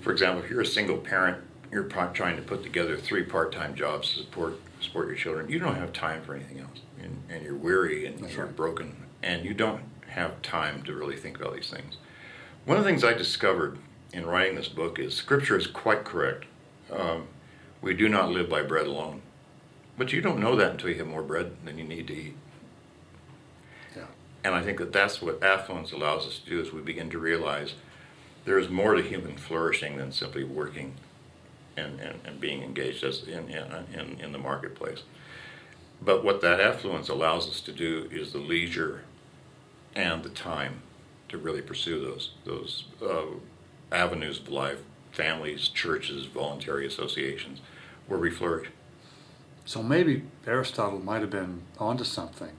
for 0.00 0.12
example, 0.12 0.42
if 0.42 0.50
you're 0.50 0.60
a 0.60 0.66
single 0.66 0.98
parent, 0.98 1.42
you're 1.70 1.84
trying 1.84 2.36
to 2.36 2.42
put 2.42 2.62
together 2.62 2.96
three 2.96 3.22
part-time 3.22 3.74
jobs 3.74 4.10
to 4.10 4.16
support 4.18 4.60
support 4.80 5.06
your 5.08 5.16
children. 5.16 5.48
You 5.48 5.58
don't 5.58 5.76
have 5.76 5.92
time 5.92 6.22
for 6.22 6.34
anything 6.34 6.58
else, 6.60 6.80
and, 7.02 7.22
and 7.28 7.42
you're 7.42 7.54
weary 7.54 8.06
and 8.06 8.18
That's 8.18 8.34
you're 8.34 8.46
right. 8.46 8.56
broken, 8.56 8.96
and 9.22 9.44
you 9.44 9.52
don't 9.52 9.82
have 10.08 10.40
time 10.42 10.82
to 10.84 10.94
really 10.94 11.16
think 11.16 11.38
about 11.38 11.54
these 11.54 11.70
things. 11.70 11.98
One 12.64 12.78
of 12.78 12.84
the 12.84 12.88
things 12.88 13.04
I 13.04 13.12
discovered 13.12 13.78
in 14.12 14.26
writing 14.26 14.56
this 14.56 14.68
book 14.68 14.98
is 14.98 15.14
Scripture 15.14 15.56
is 15.56 15.66
quite 15.66 16.04
correct. 16.04 16.46
Um, 16.90 17.28
we 17.82 17.94
do 17.94 18.08
not 18.08 18.30
live 18.30 18.48
by 18.48 18.62
bread 18.62 18.86
alone, 18.86 19.22
but 19.98 20.12
you 20.12 20.20
don't 20.20 20.40
know 20.40 20.56
that 20.56 20.72
until 20.72 20.88
you 20.88 20.96
have 20.96 21.06
more 21.06 21.22
bread 21.22 21.52
than 21.64 21.78
you 21.78 21.84
need 21.84 22.06
to 22.08 22.14
eat. 22.14 22.36
And 24.42 24.54
I 24.54 24.62
think 24.62 24.78
that 24.78 24.92
that's 24.92 25.20
what 25.20 25.42
affluence 25.42 25.92
allows 25.92 26.26
us 26.26 26.38
to 26.38 26.48
do 26.48 26.60
is 26.60 26.72
we 26.72 26.80
begin 26.80 27.10
to 27.10 27.18
realize 27.18 27.74
there 28.44 28.58
is 28.58 28.68
more 28.68 28.94
to 28.94 29.02
human 29.02 29.36
flourishing 29.36 29.96
than 29.96 30.12
simply 30.12 30.44
working 30.44 30.94
and, 31.76 32.00
and, 32.00 32.20
and 32.24 32.40
being 32.40 32.62
engaged 32.62 33.04
as 33.04 33.22
in, 33.22 33.48
in, 33.48 34.20
in 34.20 34.32
the 34.32 34.38
marketplace. 34.38 35.02
But 36.02 36.24
what 36.24 36.40
that 36.40 36.60
affluence 36.60 37.08
allows 37.08 37.48
us 37.48 37.60
to 37.62 37.72
do 37.72 38.08
is 38.10 38.32
the 38.32 38.38
leisure 38.38 39.02
and 39.94 40.22
the 40.22 40.30
time 40.30 40.82
to 41.28 41.38
really 41.38 41.62
pursue 41.62 42.00
those 42.00 42.32
those 42.44 42.84
uh, 43.02 43.26
avenues 43.92 44.40
of 44.40 44.48
life, 44.48 44.78
families, 45.12 45.68
churches, 45.68 46.26
voluntary 46.26 46.86
associations, 46.86 47.60
where 48.06 48.18
we 48.18 48.30
flourish. 48.30 48.68
So 49.64 49.82
maybe 49.82 50.24
Aristotle 50.46 50.98
might 50.98 51.20
have 51.20 51.30
been 51.30 51.62
onto 51.78 52.04
something 52.04 52.52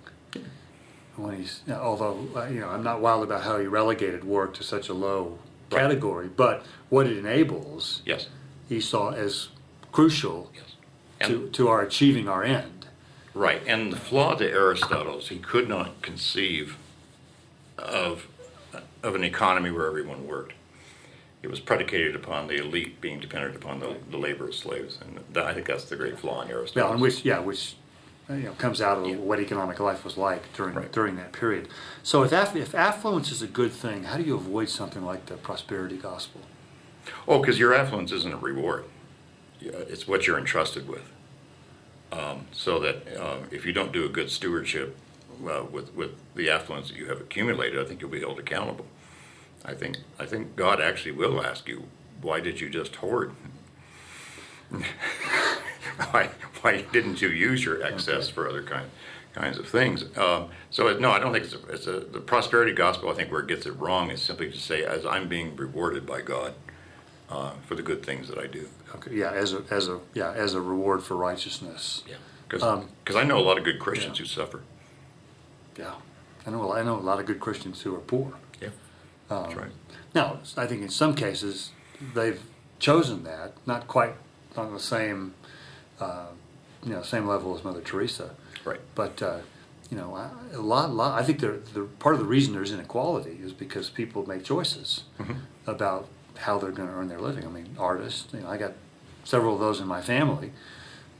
when 1.15 1.38
he's 1.38 1.62
although 1.70 2.28
uh, 2.36 2.46
you 2.46 2.62
know 2.62 2.70
I'm 2.70 2.84
not 2.84 3.02
wild 3.02 3.24
about 3.24 3.44
how 3.44 3.58
he 3.58 3.67
relegated 3.67 4.24
work 4.24 4.54
to 4.56 4.63
such 4.63 4.88
a 4.88 4.94
low 4.94 5.39
right. 5.72 5.82
category, 5.82 6.28
but 6.28 6.66
what 6.90 7.08
it 7.08 7.18
enables, 7.18 8.02
yes, 8.06 8.28
he 8.68 8.80
saw 8.80 9.12
as 9.12 9.50
crucial 9.92 10.52
yes. 10.54 11.30
to 11.30 11.50
to 11.50 11.68
our 11.68 11.82
achieving 11.82 12.28
our 12.28 12.44
end. 12.44 12.88
Right, 13.34 13.62
and 13.66 13.94
the 13.94 13.98
flaw 13.98 14.36
to 14.36 14.50
Aristotle's, 14.50 15.30
he 15.30 15.38
could 15.38 15.70
not 15.70 16.02
conceive 16.02 16.78
of 17.78 18.28
of 19.04 19.16
an 19.16 19.24
economy 19.24 19.72
where 19.72 19.88
everyone 19.88 20.28
worked. 20.28 20.54
It 21.42 21.50
was 21.50 21.60
predicated 21.60 22.16
upon 22.16 22.48
the 22.48 22.58
elite 22.58 23.02
being 23.02 23.20
dependent 23.20 23.56
upon 23.56 23.80
the, 23.80 23.96
the 24.12 24.18
labor 24.18 24.50
of 24.50 24.56
slaves, 24.56 25.00
and 25.02 25.38
I 25.38 25.54
think 25.54 25.66
that's 25.66 25.86
the 25.86 25.96
great 25.96 26.20
flaw 26.20 26.42
in 26.42 26.52
Aristotle. 26.52 26.88
Yeah, 26.88 26.94
and 26.94 27.02
which 27.02 27.26
yeah, 27.26 27.40
which 27.40 27.76
you 28.36 28.44
know, 28.44 28.54
comes 28.54 28.82
out 28.82 29.00
of 29.00 29.08
yeah. 29.08 29.15
what 29.15 29.39
economic 29.39 29.80
life 29.80 30.04
was 30.04 30.17
like 30.17 30.54
during 30.54 30.76
right. 30.76 30.91
during 30.91 31.15
that 31.17 31.32
period. 31.32 31.67
So 32.04 32.24
if 32.24 32.32
aff- 32.32 32.56
if 32.56 32.76
affluence 32.76 33.32
is 33.32 33.41
a 33.41 33.48
good 33.48 33.72
thing, 33.72 34.04
how 34.04 34.17
do 34.17 34.24
you 34.24 34.36
avoid 34.36 34.70
something 34.70 35.04
like 35.04 35.26
the 35.28 35.36
prosperity 35.36 35.98
gospel? 35.98 36.41
Oh, 37.28 37.39
because 37.39 37.60
your 37.60 37.74
affluence 37.74 38.12
isn't 38.12 38.34
a 38.34 38.38
reward; 38.38 38.86
it's 39.60 40.08
what 40.08 40.28
you're 40.28 40.38
entrusted 40.38 40.88
with. 40.88 41.12
Um, 42.12 42.46
so 42.52 42.80
that 42.80 43.08
uh, 43.17 43.38
if 43.52 43.65
you 43.65 43.72
don't 43.72 43.94
do 43.94 44.06
a 44.06 44.10
good 44.10 44.30
stewardship 44.30 44.98
uh, 45.48 45.63
with 45.72 45.94
with 45.96 46.12
the 46.36 46.50
affluence 46.50 46.89
that 46.89 46.98
you 46.98 47.08
have 47.08 47.22
accumulated, 47.22 47.80
I 47.80 47.86
think 47.86 48.02
you'll 48.02 48.10
be 48.10 48.20
held 48.20 48.39
accountable. 48.39 48.86
I 49.63 49.74
think 49.74 49.98
I 50.20 50.26
think 50.26 50.56
God 50.56 50.82
actually 50.82 51.13
will 51.13 51.44
ask 51.44 51.67
you, 51.67 51.86
"Why 52.22 52.39
did 52.39 52.60
you 52.60 52.70
just 52.70 52.96
hoard?" 52.98 53.34
why 56.12 56.30
why 56.62 56.82
didn't 56.91 57.21
you 57.21 57.30
use 57.30 57.63
your 57.63 57.84
excess 57.84 58.25
okay. 58.25 58.34
for 58.34 58.49
other 58.49 58.63
kind, 58.63 58.89
kinds 59.34 59.58
of 59.58 59.67
things? 59.67 60.04
Um, 60.17 60.49
so 60.69 60.97
no, 60.97 61.12
I 61.12 61.19
don't 61.19 61.34
think 61.34 61.45
it's, 61.45 61.54
a, 61.56 61.67
it's 61.67 61.88
a, 61.88 61.99
the 61.99 62.19
prosperity 62.19 62.73
gospel. 62.73 63.10
I 63.10 63.13
think 63.13 63.32
where 63.32 63.41
it 63.41 63.47
gets 63.47 63.65
it 63.65 63.71
wrong 63.71 64.12
is 64.12 64.21
simply 64.21 64.51
to 64.51 64.58
say, 64.58 64.84
as 64.84 65.06
I'm 65.06 65.27
being 65.27 65.56
rewarded 65.56 66.06
by 66.06 66.21
God 66.21 66.54
uh, 67.30 67.54
for 67.65 67.75
the 67.75 67.82
good 67.82 68.06
things 68.06 68.27
that 68.27 68.38
I 68.38 68.47
do. 68.47 68.67
Okay. 68.95 69.15
Yeah, 69.15 69.32
as 69.32 69.54
a 69.54 69.63
as 69.71 69.88
a 69.88 69.99
yeah 70.13 70.32
as 70.34 70.54
a 70.54 70.62
reward 70.62 71.04
for 71.04 71.15
righteousness. 71.15 72.04
Yeah, 72.08 72.15
because 72.47 72.63
um, 72.63 72.89
I 73.15 73.23
know 73.23 73.39
a 73.39 73.41
lot 73.41 73.58
of 73.58 73.63
good 73.63 73.80
Christians 73.80 74.19
yeah. 74.19 74.23
who 74.23 74.27
suffer. 74.27 74.62
Yeah, 75.77 75.93
I 76.45 76.51
know 76.51 76.73
I 76.73 76.84
know 76.84 76.97
a 76.97 76.99
lot 76.99 77.19
of 77.19 77.25
good 77.25 77.39
Christians 77.39 77.82
who 77.82 77.95
are 77.95 77.99
poor. 77.99 78.34
Yeah, 78.62 78.69
um, 79.30 79.43
that's 79.43 79.56
right. 79.56 79.71
Now, 80.13 80.39
I 80.58 80.67
think 80.67 80.82
in 80.82 80.89
some 80.89 81.15
cases 81.15 81.71
they've 82.13 82.41
chosen 82.80 83.23
that, 83.23 83.54
not 83.65 83.88
quite 83.88 84.13
on 84.58 84.73
the 84.73 84.80
same 84.80 85.34
uh, 86.02 86.26
you 86.84 86.92
know, 86.92 87.02
same 87.04 87.28
level 87.28 87.56
as 87.56 87.64
Mother 87.64 87.82
Teresa. 87.82 88.32
Right. 88.66 88.80
But 88.96 89.22
uh, 89.22 89.40
you 89.90 89.98
know, 89.98 90.16
a 90.54 90.58
lot, 90.62 90.90
a 90.90 90.94
lot. 90.94 91.22
I 91.22 91.24
think 91.24 91.40
the 91.40 91.88
part 92.00 92.16
of 92.16 92.20
the 92.20 92.28
reason 92.28 92.54
there's 92.54 92.72
inequality 92.72 93.38
is 93.42 93.54
because 93.54 93.90
people 93.90 94.28
make 94.28 94.44
choices 94.44 95.04
mm-hmm. 95.20 95.34
about 95.68 96.08
how 96.38 96.58
they're 96.58 96.72
going 96.72 96.88
to 96.88 96.96
earn 96.96 97.08
their 97.08 97.20
living. 97.20 97.46
I 97.46 97.50
mean, 97.50 97.76
artists. 97.78 98.34
You 98.34 98.40
know, 98.40 98.50
I 98.50 98.58
got 98.58 98.74
several 99.24 99.54
of 99.54 99.60
those 99.60 99.80
in 99.80 99.88
my 99.88 100.02
family, 100.02 100.52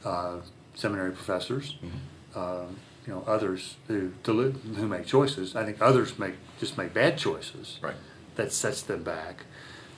uh, 0.06 0.38
seminary 0.74 1.12
professors. 1.12 1.76
Mm-hmm. 1.84 1.98
Uh, 2.34 2.66
you 3.06 3.14
know, 3.14 3.24
others 3.28 3.76
who 3.88 4.12
who 4.26 4.88
make 4.88 5.06
choices. 5.06 5.56
I 5.56 5.66
think 5.66 5.82
others 5.82 6.18
make 6.18 6.36
just 6.60 6.78
make 6.78 6.94
bad 6.94 7.18
choices. 7.18 7.78
Right. 7.82 7.96
That 8.36 8.54
sets 8.54 8.82
them 8.82 9.04
back. 9.04 9.46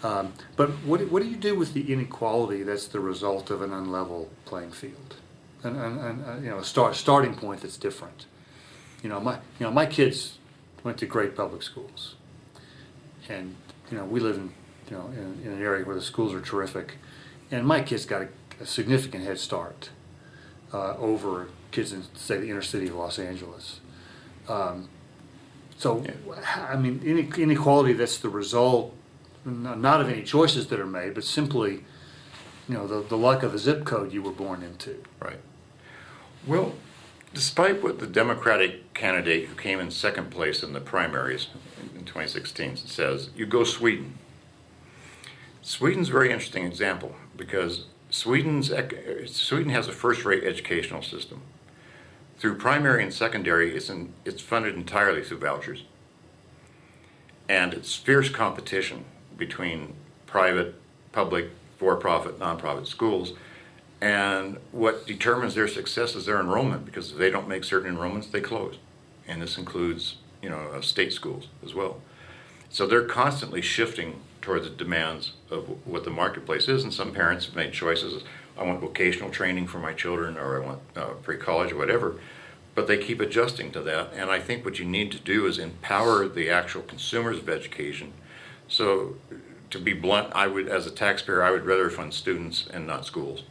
Um, 0.04 0.34
but 0.58 0.70
what, 0.86 1.10
what 1.10 1.24
do 1.24 1.30
you 1.30 1.38
do 1.38 1.56
with 1.56 1.74
the 1.74 1.92
inequality 1.94 2.62
that's 2.64 2.88
the 2.88 3.00
result 3.00 3.50
of 3.50 3.62
an 3.62 3.72
unlevel 3.72 4.28
playing 4.44 4.72
field? 4.72 5.16
And, 5.64 5.78
and, 5.78 6.00
and 6.00 6.26
uh, 6.26 6.36
you 6.36 6.50
know, 6.50 6.58
a 6.58 6.64
start, 6.66 6.96
starting 6.96 7.36
point 7.36 7.62
that's 7.62 7.78
different. 7.78 8.26
You 9.02 9.10
know, 9.10 9.22
my, 9.22 9.36
you 9.36 9.66
know, 9.66 9.72
my 9.72 9.86
kids 9.86 10.38
went 10.84 10.98
to 10.98 11.06
great 11.06 11.36
public 11.36 11.64
schools. 11.64 12.16
And, 13.30 13.56
you 13.90 13.98
know, 13.98 14.04
we 14.04 14.20
live 14.20 14.36
in, 14.36 14.52
you 14.90 14.98
know, 14.98 15.08
in, 15.08 15.42
in 15.46 15.54
an 15.54 15.62
area 15.62 15.86
where 15.86 15.96
the 15.96 16.02
schools 16.02 16.34
are 16.34 16.42
terrific. 16.42 16.98
And 17.50 17.66
my 17.66 17.82
kids 17.82 18.06
got 18.06 18.24
a, 18.24 18.28
a 18.60 18.66
significant 18.66 19.24
head 19.24 19.40
start 19.40 19.90
uh, 20.74 20.98
over 20.98 21.48
kids 21.72 21.94
in, 21.94 22.04
say, 22.16 22.40
the 22.40 22.50
inner 22.50 22.62
city 22.62 22.88
of 22.88 22.96
Los 22.96 23.20
Angeles. 23.20 23.80
Um, 24.50 24.90
so. 25.78 26.04
I 26.58 26.76
mean, 26.76 27.02
inequality 27.04 27.94
that's 27.94 28.18
the 28.18 28.30
result 28.30 28.94
not 29.46 30.02
of 30.02 30.10
any 30.10 30.24
choices 30.24 30.68
that 30.68 30.80
are 30.80 30.86
made, 30.86 31.14
but 31.14 31.24
simply, 31.24 31.84
you 32.68 32.76
know, 32.76 32.88
the, 32.88 33.02
the 33.08 33.18
luck 33.18 33.44
of 33.44 33.52
the 33.52 33.60
zip 33.60 33.86
code 33.86 34.14
you 34.14 34.22
were 34.22 34.32
born 34.32 34.64
into. 34.64 35.04
Right. 35.20 35.40
Well, 36.48 36.76
despite 37.34 37.84
what 37.84 38.00
the 38.00 38.08
Democratic 38.08 38.94
candidate 38.94 39.48
who 39.48 39.56
came 39.56 39.80
in 39.80 39.92
second 39.92 40.30
place 40.30 40.64
in 40.64 40.74
the 40.74 40.82
primaries 40.82 41.48
in 41.96 42.06
2016 42.06 42.78
says, 42.78 43.30
you 43.36 43.46
go 43.46 43.64
Sweden. 43.64 44.18
Sweden's 45.62 46.10
a 46.10 46.12
very 46.12 46.32
interesting 46.32 46.66
example 46.66 47.16
because 47.36 47.86
Sweden's 48.10 48.72
Sweden 49.26 49.72
has 49.72 49.88
a 49.88 49.94
first-rate 49.94 50.44
educational 50.44 51.02
system. 51.02 51.42
Through 52.38 52.58
primary 52.58 53.02
and 53.04 53.14
secondary, 53.14 53.76
it's, 53.76 53.90
in, 53.90 54.14
it's 54.26 54.42
funded 54.42 54.76
entirely 54.76 55.24
through 55.24 55.40
vouchers. 55.40 55.86
And 57.48 57.74
it's 57.74 57.96
fierce 57.96 58.30
competition 58.30 59.06
between 59.38 59.94
private, 60.26 60.76
public, 61.12 61.50
for-profit, 61.78 62.40
nonprofit 62.40 62.88
schools. 62.88 63.34
And 64.02 64.58
what 64.72 65.08
determines 65.08 65.56
their 65.56 65.68
success 65.68 66.16
is 66.16 66.26
their 66.26 66.40
enrollment, 66.40 66.86
because 66.86 67.12
if 67.12 67.18
they 67.18 67.30
don't 67.30 67.48
make 67.48 67.64
certain 67.64 67.96
enrollments, 67.96 68.32
they 68.32 68.42
close. 68.42 68.78
And 69.28 69.42
this 69.42 69.58
includes, 69.58 70.18
you 70.42 70.50
know, 70.50 70.72
uh, 70.74 70.82
state 70.82 71.14
schools 71.14 71.48
as 71.64 71.74
well. 71.74 72.02
So 72.70 72.86
they're 72.86 73.06
constantly 73.06 73.62
shifting 73.62 74.20
towards 74.42 74.66
the 74.66 74.76
demands 74.76 75.34
of 75.50 75.68
what 75.88 76.04
the 76.04 76.10
marketplace 76.10 76.68
is. 76.68 76.84
And 76.84 76.94
some 76.94 77.14
parents 77.14 77.46
have 77.46 77.56
made 77.56 77.72
choices. 77.72 78.24
I 78.58 78.64
want 78.64 78.82
vocational 78.82 79.30
training 79.30 79.68
for 79.68 79.80
my 79.80 79.94
children, 79.94 80.38
or 80.38 80.62
I 80.62 80.66
want 80.66 80.82
uh, 80.96 81.06
pre-college, 81.22 81.72
or 81.72 81.78
whatever. 81.78 82.18
but 82.76 82.88
they 82.88 82.98
keep 82.98 83.20
adjusting 83.20 83.72
to 83.72 83.82
that. 83.82 84.12
And 84.16 84.30
I 84.30 84.40
think 84.40 84.66
what 84.66 84.80
you 84.80 84.86
need 84.86 85.12
to 85.12 85.20
do 85.20 85.46
is 85.46 85.60
empower 85.60 86.28
the 86.28 86.50
actual 86.50 86.82
consumers 86.82 87.38
of 87.38 87.50
education. 87.50 88.14
So, 88.68 89.16
to 89.70 89.80
be 89.80 89.94
blunt, 89.94 90.32
I 90.34 90.48
would, 90.48 90.68
as 90.68 90.86
a 90.88 90.92
taxpayer, 90.92 91.44
I 91.44 91.52
would 91.52 91.66
rather 91.66 91.90
fund 91.90 92.14
students 92.14 92.68
and 92.72 92.86
not 92.88 93.06
schools. 93.06 93.44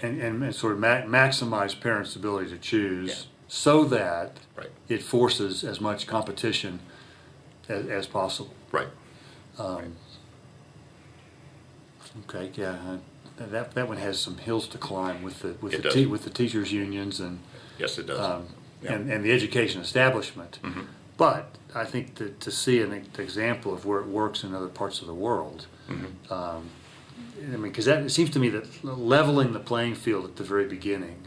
And, 0.00 0.20
and 0.20 0.54
sort 0.54 0.72
of 0.72 0.78
ma- 0.80 1.02
maximize 1.02 1.78
parents' 1.78 2.16
ability 2.16 2.50
to 2.50 2.58
choose 2.58 3.08
Yeah. 3.08 3.14
so 3.48 3.84
that 3.84 4.38
Right. 4.56 4.70
it 4.88 5.02
forces 5.02 5.62
as 5.62 5.80
much 5.80 6.06
competition 6.06 6.80
as, 7.68 7.86
as 7.86 8.06
possible. 8.06 8.54
Right. 8.70 8.88
Um, 9.58 9.96
Okay, 12.28 12.50
yeah, 12.56 12.76
uh, 13.40 13.46
that, 13.46 13.72
that 13.74 13.88
one 13.88 13.96
has 13.96 14.20
some 14.20 14.36
hills 14.36 14.68
to 14.68 14.76
climb 14.76 15.22
with 15.22 15.40
the, 15.40 15.54
with 15.62 15.72
It 15.72 15.82
the, 15.82 15.88
te- 15.90 16.04
with 16.06 16.24
the 16.24 16.30
teachers' 16.30 16.70
unions 16.70 17.20
and, 17.20 17.38
Yes, 17.78 17.96
it 17.96 18.06
does. 18.06 18.18
um, 18.20 18.48
Yeah. 18.82 18.92
and, 18.94 19.10
and 19.10 19.24
the 19.24 19.32
education 19.32 19.80
establishment. 19.80 20.58
Mhm. 20.62 20.86
But 21.16 21.56
I 21.74 21.84
think 21.84 22.16
that 22.16 22.40
to 22.40 22.50
see 22.50 22.80
an 22.80 22.92
example 23.18 23.72
of 23.74 23.84
where 23.84 24.00
it 24.00 24.06
works 24.06 24.42
in 24.44 24.54
other 24.54 24.68
parts 24.68 25.00
of 25.00 25.06
the 25.06 25.14
world, 25.14 25.66
Mhm. 25.88 26.30
um, 26.32 26.70
I 27.38 27.46
mean, 27.56 27.62
because 27.62 27.84
that, 27.86 28.02
it 28.02 28.10
seems 28.10 28.30
to 28.30 28.38
me 28.38 28.48
that 28.50 28.84
leveling 28.84 29.52
the 29.52 29.60
playing 29.60 29.94
field 29.94 30.24
at 30.24 30.36
the 30.36 30.44
very 30.44 30.66
beginning 30.66 31.18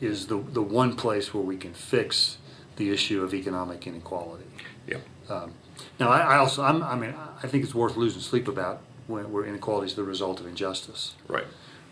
is 0.00 0.26
the, 0.26 0.36
the 0.38 0.62
one 0.62 0.94
place 0.96 1.32
where 1.34 1.42
we 1.42 1.56
can 1.56 1.72
fix 1.74 2.38
the 2.76 2.90
issue 2.90 3.22
of 3.22 3.32
economic 3.34 3.86
inequality. 3.86 4.44
Yeah. 4.86 4.98
Um, 5.28 5.52
Now, 6.00 6.08
I, 6.08 6.20
I 6.20 6.36
also, 6.38 6.62
I'm, 6.62 6.82
I 6.82 6.94
mean, 6.96 7.14
I 7.42 7.46
think 7.46 7.64
it's 7.64 7.74
worth 7.74 7.96
losing 7.96 8.22
sleep 8.22 8.48
about 8.48 8.80
when, 9.06 9.30
where 9.32 9.44
inequality 9.44 9.86
is 9.86 9.94
the 9.94 10.04
result 10.04 10.40
of 10.40 10.46
injustice 10.46 11.14
Right. 11.28 11.46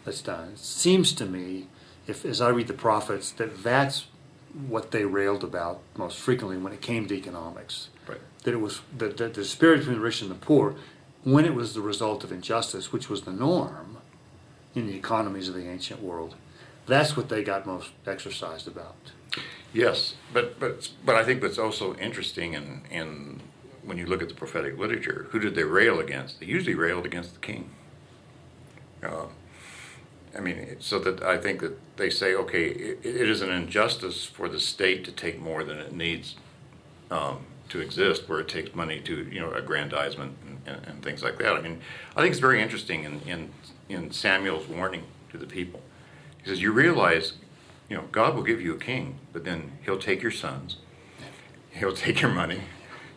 that's 0.05 0.21
done. 0.23 0.51
It 0.55 0.59
seems 0.59 1.13
to 1.15 1.27
me, 1.27 1.69
if 2.07 2.25
as 2.25 2.41
I 2.41 2.49
read 2.49 2.67
the 2.67 2.75
prophets, 2.75 3.31
that 3.33 3.63
that's 3.63 4.07
what 4.69 4.91
they 4.91 5.05
railed 5.05 5.43
about 5.43 5.81
most 5.97 6.19
frequently 6.19 6.57
when 6.57 6.73
it 6.73 6.81
came 6.81 7.07
to 7.09 7.15
economics. 7.15 7.89
Right. 8.07 8.21
That 8.45 8.55
it 8.55 8.61
was 8.61 8.81
that, 8.97 9.17
that 9.17 9.35
the 9.35 9.43
disparity 9.43 9.81
between 9.81 9.99
the 9.99 10.05
rich 10.05 10.23
and 10.23 10.31
the 10.31 10.37
poor, 10.37 10.77
when 11.25 11.45
it 11.45 11.55
was 11.55 11.75
the 11.75 11.81
result 11.81 12.25
of 12.25 12.33
injustice, 12.33 12.93
which 12.93 13.09
was 13.09 13.23
the 13.23 13.33
norm 13.33 13.99
in 14.75 14.87
the 14.87 14.95
economies 14.95 15.49
of 15.49 15.55
the 15.55 15.69
ancient 15.69 16.03
world, 16.03 16.35
that's 16.87 17.17
what 17.17 17.29
they 17.29 17.43
got 17.43 17.67
most 17.67 17.91
exercised 18.07 18.69
about. 18.69 18.97
Yes, 19.73 20.15
but 20.33 20.61
but 20.61 20.91
but 21.05 21.17
I 21.17 21.25
think 21.25 21.43
what's 21.43 21.59
also 21.59 21.97
interesting 21.97 22.55
in 22.55 22.83
in 22.91 23.41
when 23.83 23.99
you 23.99 24.07
look 24.07 24.23
at 24.23 24.29
the 24.29 24.35
prophetic 24.35 24.79
literature, 24.79 25.27
who 25.31 25.39
did 25.39 25.55
they 25.55 25.65
rail 25.65 26.01
against? 26.01 26.41
They 26.41 26.47
usually 26.47 26.75
railed 26.75 27.05
against 27.05 27.35
the 27.35 27.41
king. 27.41 27.71
Uh, 29.03 29.27
I 30.37 30.41
mean, 30.41 30.77
so 30.81 30.99
that 30.99 31.23
I 31.23 31.39
think 31.39 31.61
that 31.61 31.79
they 31.97 32.11
say, 32.11 32.35
okay, 32.35 32.67
it, 32.67 32.99
it 33.05 33.29
is 33.29 33.41
an 33.41 33.51
injustice 33.51 34.25
for 34.25 34.49
the 34.49 34.59
state 34.59 35.05
to 35.05 35.13
take 35.13 35.41
more 35.41 35.63
than 35.63 35.79
it 35.79 35.93
needs 35.93 36.37
um, 37.11 37.47
to 37.69 37.81
exist, 37.81 38.29
where 38.29 38.41
it 38.41 38.49
takes 38.49 38.75
money 38.75 39.01
to 39.01 39.29
you 39.31 39.41
know 39.41 39.53
aggrandizement 39.53 40.37
and, 40.47 40.61
and, 40.67 40.87
and 40.87 41.03
things 41.03 41.23
like 41.23 41.39
that. 41.39 41.55
I 41.55 41.61
mean, 41.61 41.81
I 42.17 42.21
think 42.21 42.33
it's 42.33 42.41
very 42.41 42.61
interesting 42.61 43.05
in, 43.05 43.21
in 43.21 43.51
in 43.89 44.11
Samuel's 44.11 44.67
warning 44.67 45.05
to 45.31 45.39
the 45.39 45.47
people. 45.47 45.81
He 46.43 46.51
says, 46.51 46.61
you 46.61 46.73
realize, 46.73 47.35
you 47.89 47.97
know, 47.97 48.05
God 48.13 48.35
will 48.35 48.43
give 48.43 48.61
you 48.61 48.75
a 48.75 48.79
king, 48.79 49.19
but 49.33 49.45
then 49.45 49.73
He'll 49.85 49.99
take 49.99 50.21
your 50.21 50.33
sons, 50.33 50.77
He'll 51.71 51.95
take 51.95 52.21
your 52.23 52.31
money, 52.33 52.63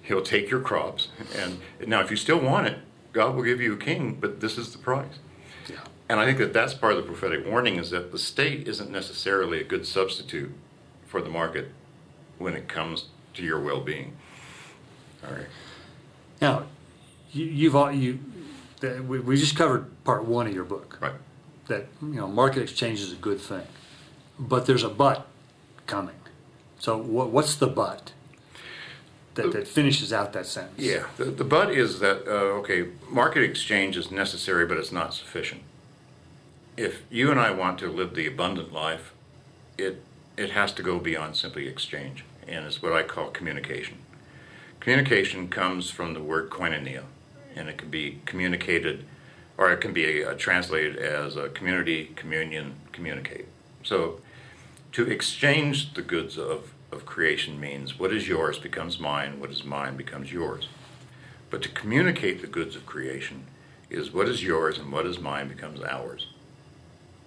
He'll 0.01 0.21
take 0.21 0.49
your 0.49 0.61
crops, 0.61 1.09
and 1.35 1.59
now 1.87 2.01
if 2.01 2.11
you 2.11 2.17
still 2.17 2.39
want 2.39 2.67
it, 2.67 2.77
God 3.11 3.35
will 3.35 3.43
give 3.43 3.59
you 3.59 3.73
a 3.73 3.77
king, 3.77 4.17
but 4.19 4.39
this 4.39 4.57
is 4.57 4.71
the 4.71 4.77
price. 4.77 5.19
And 6.09 6.19
I 6.19 6.25
think 6.25 6.37
that 6.37 6.53
that's 6.53 6.73
part 6.73 6.93
of 6.93 6.99
the 6.99 7.03
prophetic 7.03 7.45
warning 7.45 7.75
is 7.75 7.89
that 7.89 8.11
the 8.11 8.19
state 8.19 8.67
isn't 8.67 8.89
necessarily 8.89 9.59
a 9.59 9.63
good 9.63 9.85
substitute 9.85 10.51
for 11.05 11.21
the 11.21 11.29
market 11.29 11.71
when 12.37 12.53
it 12.53 12.67
comes 12.67 13.05
to 13.33 13.43
your 13.43 13.59
well-being. 13.59 14.15
All 15.25 15.33
right. 15.33 15.47
Now, 16.41 16.63
you, 17.31 17.45
you've 17.45 17.75
all 17.75 17.91
you, 17.91 18.19
that 18.79 19.03
we, 19.05 19.19
we 19.19 19.35
just 19.37 19.55
covered 19.57 20.03
part 20.03 20.25
one 20.25 20.47
of 20.47 20.53
your 20.53 20.63
book. 20.63 20.97
Right. 21.01 21.13
that 21.67 21.87
you 22.01 22.15
know 22.15 22.27
market 22.27 22.63
exchange 22.63 23.01
is 23.01 23.11
a 23.11 23.15
good 23.15 23.41
thing, 23.41 23.65
but 24.39 24.65
there's 24.65 24.83
a 24.83 24.89
but 24.89 25.27
coming. 25.87 26.15
So 26.79 26.97
what, 26.97 27.29
what's 27.31 27.55
the 27.55 27.67
but 27.67 28.13
that, 29.33 29.51
that 29.51 29.67
finishes 29.67 30.13
out 30.13 30.33
that 30.33 30.45
sentence? 30.45 30.79
Yeah. 30.79 31.07
The, 31.17 31.25
the 31.25 31.43
but 31.43 31.71
is 31.71 31.99
that 31.99 32.27
uh, 32.27 32.59
okay, 32.59 32.87
market 33.09 33.43
exchange 33.43 33.97
is 33.97 34.11
necessary, 34.11 34.65
but 34.65 34.77
it's 34.77 34.91
not 34.91 35.13
sufficient. 35.13 35.63
If 36.77 37.01
you 37.09 37.31
and 37.31 37.39
I 37.39 37.49
want 37.49 37.79
to 37.79 37.91
live 37.91 38.13
the 38.13 38.27
abundant 38.27 38.71
life, 38.71 39.11
it 39.79 40.03
it 40.37 40.51
has 40.51 40.71
to 40.73 40.83
go 40.83 40.99
beyond 40.99 41.35
simply 41.35 41.67
exchange, 41.67 42.23
and 42.47 42.67
it's 42.67 42.83
what 42.83 42.93
I 42.93 43.01
call 43.01 43.31
communication. 43.31 43.97
Communication 44.79 45.49
comes 45.49 45.89
from 45.89 46.13
the 46.13 46.21
word 46.21 46.51
koinonia, 46.51 47.05
and 47.55 47.67
it 47.67 47.79
can 47.79 47.89
be 47.89 48.19
communicated, 48.27 49.05
or 49.57 49.71
it 49.71 49.81
can 49.81 49.91
be 49.91 50.23
uh, 50.23 50.35
translated 50.35 50.97
as 50.97 51.35
a 51.35 51.49
community, 51.49 52.11
communion, 52.15 52.75
communicate. 52.91 53.47
So, 53.81 54.21
to 54.91 55.09
exchange 55.09 55.95
the 55.95 56.03
goods 56.03 56.37
of, 56.37 56.75
of 56.91 57.07
creation 57.07 57.59
means 57.59 57.97
what 57.97 58.13
is 58.13 58.27
yours 58.27 58.59
becomes 58.59 58.99
mine, 58.99 59.39
what 59.39 59.49
is 59.49 59.63
mine 59.63 59.97
becomes 59.97 60.31
yours. 60.31 60.67
But 61.49 61.63
to 61.63 61.69
communicate 61.69 62.41
the 62.41 62.47
goods 62.47 62.75
of 62.75 62.85
creation 62.85 63.47
is 63.89 64.13
what 64.13 64.29
is 64.29 64.43
yours 64.43 64.77
and 64.77 64.91
what 64.91 65.07
is 65.07 65.17
mine 65.17 65.47
becomes 65.47 65.81
ours. 65.81 66.27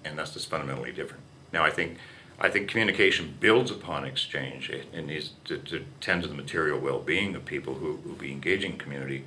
And 0.05 0.19
that's 0.19 0.33
just 0.33 0.49
fundamentally 0.49 0.93
different. 0.93 1.23
Now, 1.53 1.65
I 1.65 1.71
think 1.71 1.99
I 2.43 2.49
think 2.49 2.69
communication 2.69 3.37
builds 3.39 3.71
upon 3.71 4.05
exchange. 4.05 4.71
It, 4.71 4.87
it 4.95 5.07
needs 5.07 5.33
to, 5.45 5.59
to 5.59 5.85
tend 6.01 6.23
to 6.23 6.29
the 6.29 6.35
material 6.35 6.79
well-being 6.79 7.35
of 7.35 7.45
people 7.45 7.75
who 7.75 7.97
who 8.05 8.15
be 8.15 8.33
engaging 8.33 8.79
community. 8.79 9.25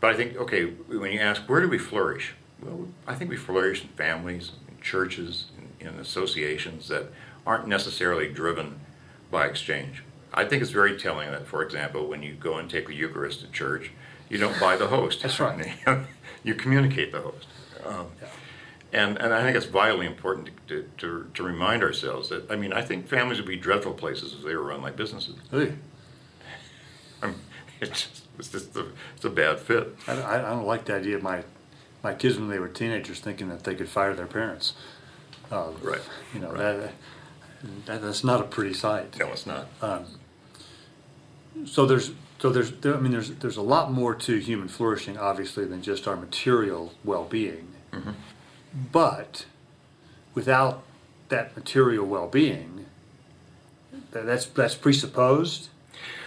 But 0.00 0.10
I 0.12 0.16
think, 0.16 0.36
okay, 0.36 0.64
when 0.66 1.12
you 1.12 1.20
ask 1.20 1.42
where 1.42 1.60
do 1.60 1.68
we 1.68 1.78
flourish? 1.78 2.34
Well, 2.62 2.88
I 3.06 3.14
think 3.14 3.30
we 3.30 3.36
flourish 3.36 3.82
in 3.82 3.88
families, 3.88 4.52
in 4.68 4.80
churches, 4.80 5.46
in, 5.80 5.88
in 5.88 5.98
associations 5.98 6.88
that 6.88 7.06
aren't 7.46 7.66
necessarily 7.66 8.28
driven 8.28 8.80
by 9.30 9.46
exchange. 9.46 10.02
I 10.32 10.44
think 10.44 10.62
it's 10.62 10.70
very 10.70 10.98
telling 10.98 11.30
that, 11.30 11.46
for 11.46 11.62
example, 11.62 12.08
when 12.08 12.22
you 12.22 12.34
go 12.34 12.56
and 12.56 12.68
take 12.68 12.88
the 12.88 12.94
Eucharist 12.94 13.44
at 13.44 13.52
church, 13.52 13.90
you 14.28 14.38
don't 14.38 14.58
buy 14.58 14.76
the 14.76 14.88
host. 14.88 15.22
That's 15.22 15.38
right. 15.38 15.74
you 16.44 16.54
communicate 16.54 17.12
the 17.12 17.20
host. 17.20 17.46
Um, 17.84 18.08
Yeah. 18.20 18.28
And, 18.94 19.18
and 19.20 19.34
I 19.34 19.42
think 19.42 19.56
it's 19.56 19.66
vitally 19.66 20.06
important 20.06 20.50
to, 20.68 20.88
to, 20.98 21.30
to 21.34 21.42
remind 21.42 21.82
ourselves 21.82 22.28
that, 22.30 22.50
I 22.50 22.56
mean, 22.56 22.72
I 22.72 22.82
think 22.82 23.08
families 23.08 23.38
would 23.38 23.46
be 23.48 23.56
dreadful 23.56 23.92
places 23.94 24.34
if 24.34 24.44
they 24.44 24.54
were 24.54 24.64
run 24.64 24.80
like 24.82 24.96
businesses. 24.96 25.36
Hey, 25.50 25.74
I 27.22 27.26
mean, 27.28 27.36
it's 27.80 27.90
just, 28.02 28.24
it's 28.38 28.48
just 28.48 28.76
a, 28.76 28.86
it's 29.16 29.24
a 29.24 29.30
bad 29.30 29.60
fit. 29.60 29.96
I, 30.06 30.12
I 30.20 30.38
I 30.38 30.50
don't 30.50 30.66
like 30.66 30.84
the 30.86 30.94
idea 30.94 31.16
of 31.16 31.22
my 31.22 31.44
my 32.02 32.14
kids 32.14 32.36
when 32.38 32.48
they 32.48 32.58
were 32.58 32.68
teenagers 32.68 33.20
thinking 33.20 33.48
that 33.48 33.64
they 33.64 33.74
could 33.74 33.88
fire 33.88 34.14
their 34.14 34.26
parents. 34.26 34.74
Uh, 35.50 35.70
Right. 35.82 36.00
You 36.34 36.40
know 36.40 36.50
Right. 36.52 36.58
that, 36.78 36.92
that 37.86 38.02
that's 38.02 38.24
not 38.24 38.40
a 38.40 38.44
pretty 38.44 38.74
sight. 38.74 39.18
No, 39.18 39.28
it's 39.32 39.46
not. 39.46 39.68
So 41.66 41.86
there's 41.86 42.10
so 42.40 42.50
there's 42.50 42.72
there, 42.72 42.94
I 42.96 43.00
mean 43.00 43.12
there's 43.12 43.30
there's 43.30 43.56
a 43.56 43.62
lot 43.62 43.92
more 43.92 44.14
to 44.14 44.36
human 44.38 44.68
flourishing 44.68 45.16
obviously 45.16 45.64
than 45.64 45.82
just 45.82 46.06
our 46.08 46.16
material 46.16 46.92
well-being. 47.04 47.68
But 48.74 49.46
without 50.34 50.82
that 51.28 51.56
material 51.56 52.04
well-being, 52.06 52.86
that's 54.10 54.46
that's 54.46 54.74
presupposed 54.74 55.68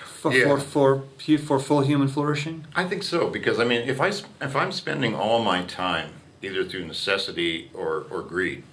for, 0.06 0.34
Yeah. 0.34 0.58
for 0.58 0.60
for 0.60 1.38
for 1.38 1.60
full 1.60 1.82
human 1.82 2.08
flourishing. 2.08 2.66
I 2.76 2.86
think 2.86 3.04
so 3.04 3.30
because 3.30 3.60
I 3.60 3.66
mean, 3.66 3.82
if 3.88 4.00
I, 4.00 4.08
if 4.42 4.56
I'm 4.56 4.72
spending 4.72 5.14
all 5.16 5.44
my 5.44 5.64
time 5.64 6.12
either 6.42 6.64
through 6.64 6.86
necessity 6.86 7.70
or 7.74 8.06
or 8.10 8.22
greed, 8.22 8.64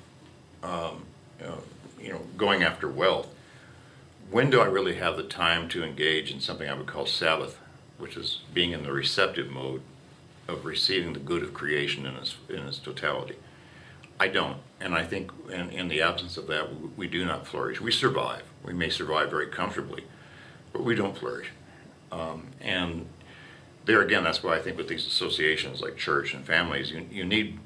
um, 0.62 1.04
you, 1.40 1.46
know, 1.46 1.58
you 2.00 2.08
know, 2.10 2.20
going 2.36 2.62
after 2.62 2.88
wealth, 2.88 3.28
when 4.30 4.50
do 4.50 4.60
I 4.60 4.66
really 4.66 4.96
have 4.96 5.16
the 5.16 5.22
time 5.24 5.68
to 5.70 5.82
engage 5.84 6.30
in 6.30 6.40
something 6.40 6.68
I 6.68 6.74
would 6.74 6.86
call 6.86 7.06
Sabbath, 7.06 7.58
which 7.98 8.16
is 8.16 8.40
being 8.52 8.70
in 8.72 8.82
the 8.84 8.92
receptive 8.92 9.50
mode 9.50 9.82
of 10.46 10.64
receiving 10.64 11.12
the 11.12 11.20
good 11.20 11.42
of 11.42 11.52
creation 11.54 12.06
in 12.06 12.14
its 12.14 12.36
in 12.48 12.60
its 12.66 12.78
totality? 12.78 13.36
I 14.24 14.28
don't, 14.28 14.56
and 14.80 14.94
I 14.94 15.04
think 15.04 15.30
in, 15.50 15.68
in 15.68 15.88
the 15.88 16.00
absence 16.00 16.38
of 16.38 16.46
that, 16.46 16.74
we, 16.74 16.88
we 16.96 17.06
do 17.06 17.26
not 17.26 17.46
flourish. 17.46 17.78
We 17.78 17.92
survive. 17.92 18.44
We 18.64 18.72
may 18.72 18.88
survive 18.88 19.28
very 19.28 19.48
comfortably, 19.48 20.04
but 20.72 20.82
we 20.82 20.94
don't 20.94 21.14
flourish. 21.14 21.48
Um, 22.10 22.46
and 22.58 23.04
there 23.84 24.00
again, 24.00 24.24
that's 24.24 24.42
why 24.42 24.56
I 24.56 24.62
think 24.62 24.78
with 24.78 24.88
these 24.88 25.06
associations 25.06 25.82
like 25.82 25.98
church 25.98 26.32
and 26.32 26.42
families, 26.42 26.90
you, 26.90 27.06
you 27.10 27.24
need 27.26 27.58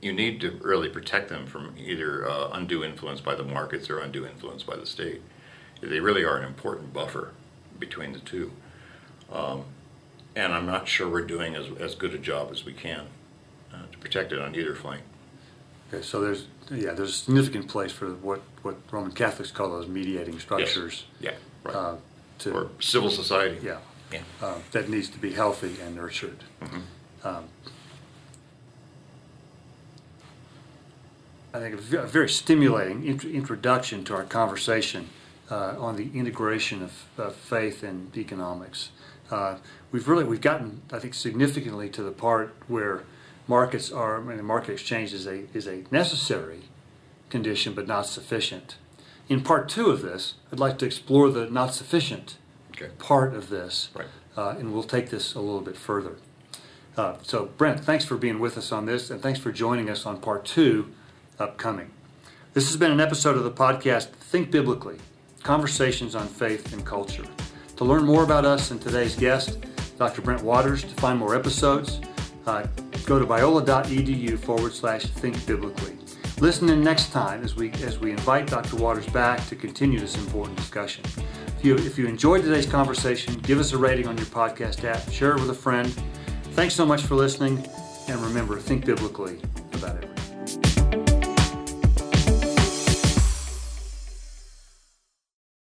you 0.00 0.12
need 0.12 0.40
to 0.42 0.50
really 0.62 0.88
protect 0.88 1.28
them 1.28 1.44
from 1.44 1.74
either 1.76 2.28
uh, 2.28 2.50
undue 2.52 2.84
influence 2.84 3.20
by 3.20 3.34
the 3.34 3.42
markets 3.42 3.90
or 3.90 3.98
undue 3.98 4.26
influence 4.26 4.62
by 4.62 4.76
the 4.76 4.86
state. 4.86 5.22
They 5.80 5.98
really 5.98 6.22
are 6.22 6.36
an 6.36 6.44
important 6.44 6.92
buffer 6.92 7.32
between 7.80 8.12
the 8.12 8.20
two. 8.20 8.52
Um, 9.32 9.64
and 10.36 10.52
I'm 10.52 10.66
not 10.66 10.86
sure 10.86 11.08
we're 11.08 11.26
doing 11.26 11.56
as, 11.56 11.66
as 11.80 11.96
good 11.96 12.14
a 12.14 12.18
job 12.18 12.50
as 12.52 12.64
we 12.64 12.74
can 12.74 13.06
uh, 13.74 13.86
to 13.90 13.98
protect 13.98 14.32
it 14.32 14.38
on 14.38 14.54
either 14.54 14.76
flank. 14.76 15.02
Okay, 15.92 16.02
so 16.02 16.20
there's 16.20 16.46
yeah, 16.70 16.92
there's 16.92 17.10
a 17.10 17.12
significant 17.12 17.68
place 17.68 17.92
for 17.92 18.10
what 18.14 18.40
what 18.62 18.76
Roman 18.90 19.12
Catholics 19.12 19.50
call 19.50 19.70
those 19.70 19.86
mediating 19.88 20.38
structures. 20.40 21.04
Yeah, 21.20 21.32
right. 21.64 21.74
Uh, 21.74 21.96
to, 22.40 22.52
or 22.52 22.70
civil 22.80 23.10
society. 23.10 23.58
yeah, 23.62 23.78
Yeah. 24.12 24.20
uh, 24.42 24.56
that 24.72 24.88
needs 24.90 25.08
to 25.10 25.18
be 25.18 25.32
healthy 25.32 25.76
and 25.80 25.94
nurtured. 25.96 26.44
Um, 27.24 27.44
I 31.54 31.58
think 31.60 31.74
a 31.74 32.02
very 32.06 32.28
stimulating 32.28 33.04
int- 33.06 33.24
introduction 33.24 34.04
to 34.04 34.14
our 34.14 34.24
conversation 34.24 35.08
uh, 35.50 35.76
on 35.78 35.96
the 35.96 36.10
integration 36.12 36.82
of, 36.82 36.92
of 37.16 37.34
faith 37.34 37.82
and 37.82 38.14
economics. 38.16 38.90
Uh, 39.30 39.56
we've 39.92 40.06
really 40.08 40.24
we've 40.24 40.40
gotten 40.42 40.82
I 40.92 40.98
think 40.98 41.14
significantly 41.14 41.88
to 41.90 42.02
the 42.02 42.10
part 42.12 42.54
where 42.68 43.04
markets 43.48 43.90
are 43.92 44.18
I 44.18 44.20
mean, 44.22 44.36
the 44.36 44.42
market 44.42 44.72
exchange 44.72 45.12
is 45.12 45.26
a 45.26 45.44
is 45.54 45.66
a 45.66 45.84
necessary 45.90 46.62
condition 47.30 47.74
but 47.74 47.86
not 47.86 48.06
sufficient. 48.06 48.76
In 49.28 49.40
part 49.42 49.68
two 49.68 49.90
of 49.90 50.02
this, 50.02 50.34
I'd 50.52 50.60
like 50.60 50.78
to 50.78 50.86
explore 50.86 51.30
the 51.30 51.46
not 51.50 51.74
sufficient 51.74 52.36
Okay. 52.72 52.90
part 52.98 53.34
of 53.34 53.48
this, 53.48 53.88
Right. 53.94 54.06
uh, 54.36 54.54
and 54.58 54.72
we'll 54.72 54.82
take 54.84 55.10
this 55.10 55.34
a 55.34 55.40
little 55.40 55.62
bit 55.62 55.76
further. 55.76 56.16
Uh, 56.96 57.14
so, 57.22 57.46
Brent, 57.58 57.84
thanks 57.84 58.04
for 58.04 58.16
being 58.16 58.38
with 58.38 58.56
us 58.56 58.70
on 58.70 58.86
this, 58.86 59.10
and 59.10 59.20
thanks 59.20 59.38
for 59.40 59.50
joining 59.50 59.88
us 59.90 60.06
on 60.06 60.18
part 60.20 60.44
two 60.44 60.90
upcoming. 61.38 61.90
This 62.54 62.68
has 62.68 62.76
been 62.76 62.90
an 62.92 63.00
episode 63.00 63.36
of 63.36 63.44
the 63.44 63.50
podcast 63.50 64.08
Think 64.20 64.50
Biblically 64.50 64.98
Conversations 65.42 66.14
on 66.14 66.26
Faith 66.28 66.72
and 66.72 66.84
Culture. 66.86 67.24
To 67.76 67.84
learn 67.84 68.04
more 68.04 68.22
about 68.24 68.44
us 68.44 68.70
and 68.70 68.80
today's 68.80 69.14
guest, 69.16 69.58
Dr. 69.98 70.22
Brent 70.22 70.42
Waters, 70.42 70.82
to 70.82 70.94
find 70.94 71.18
more 71.18 71.34
episodes, 71.34 72.00
uh, 72.46 72.66
go 73.04 73.18
to 73.18 73.26
biola.edu 73.26 74.38
forward 74.38 74.72
slash 74.72 75.04
think 75.04 75.44
biblically. 75.46 75.96
Listen 76.38 76.68
in 76.68 76.82
next 76.82 77.12
time 77.12 77.42
as 77.42 77.56
we 77.56 77.70
as 77.82 77.98
we 77.98 78.10
invite 78.10 78.46
Dr. 78.46 78.76
Waters 78.76 79.06
back 79.06 79.46
to 79.48 79.56
continue 79.56 79.98
this 79.98 80.16
important 80.16 80.56
discussion. 80.56 81.04
If 81.58 81.64
you 81.64 81.76
if 81.76 81.98
you 81.98 82.06
enjoyed 82.06 82.42
today's 82.42 82.66
conversation, 82.66 83.34
give 83.40 83.58
us 83.58 83.72
a 83.72 83.78
rating 83.78 84.06
on 84.06 84.16
your 84.16 84.26
podcast 84.26 84.84
app, 84.84 85.10
share 85.10 85.32
it 85.32 85.40
with 85.40 85.50
a 85.50 85.54
friend. 85.54 85.88
Thanks 86.52 86.74
so 86.74 86.84
much 86.84 87.02
for 87.02 87.14
listening, 87.14 87.66
and 88.08 88.20
remember, 88.20 88.58
think 88.58 88.84
biblically 88.84 89.40
about 89.72 89.96
everything. 89.96 90.15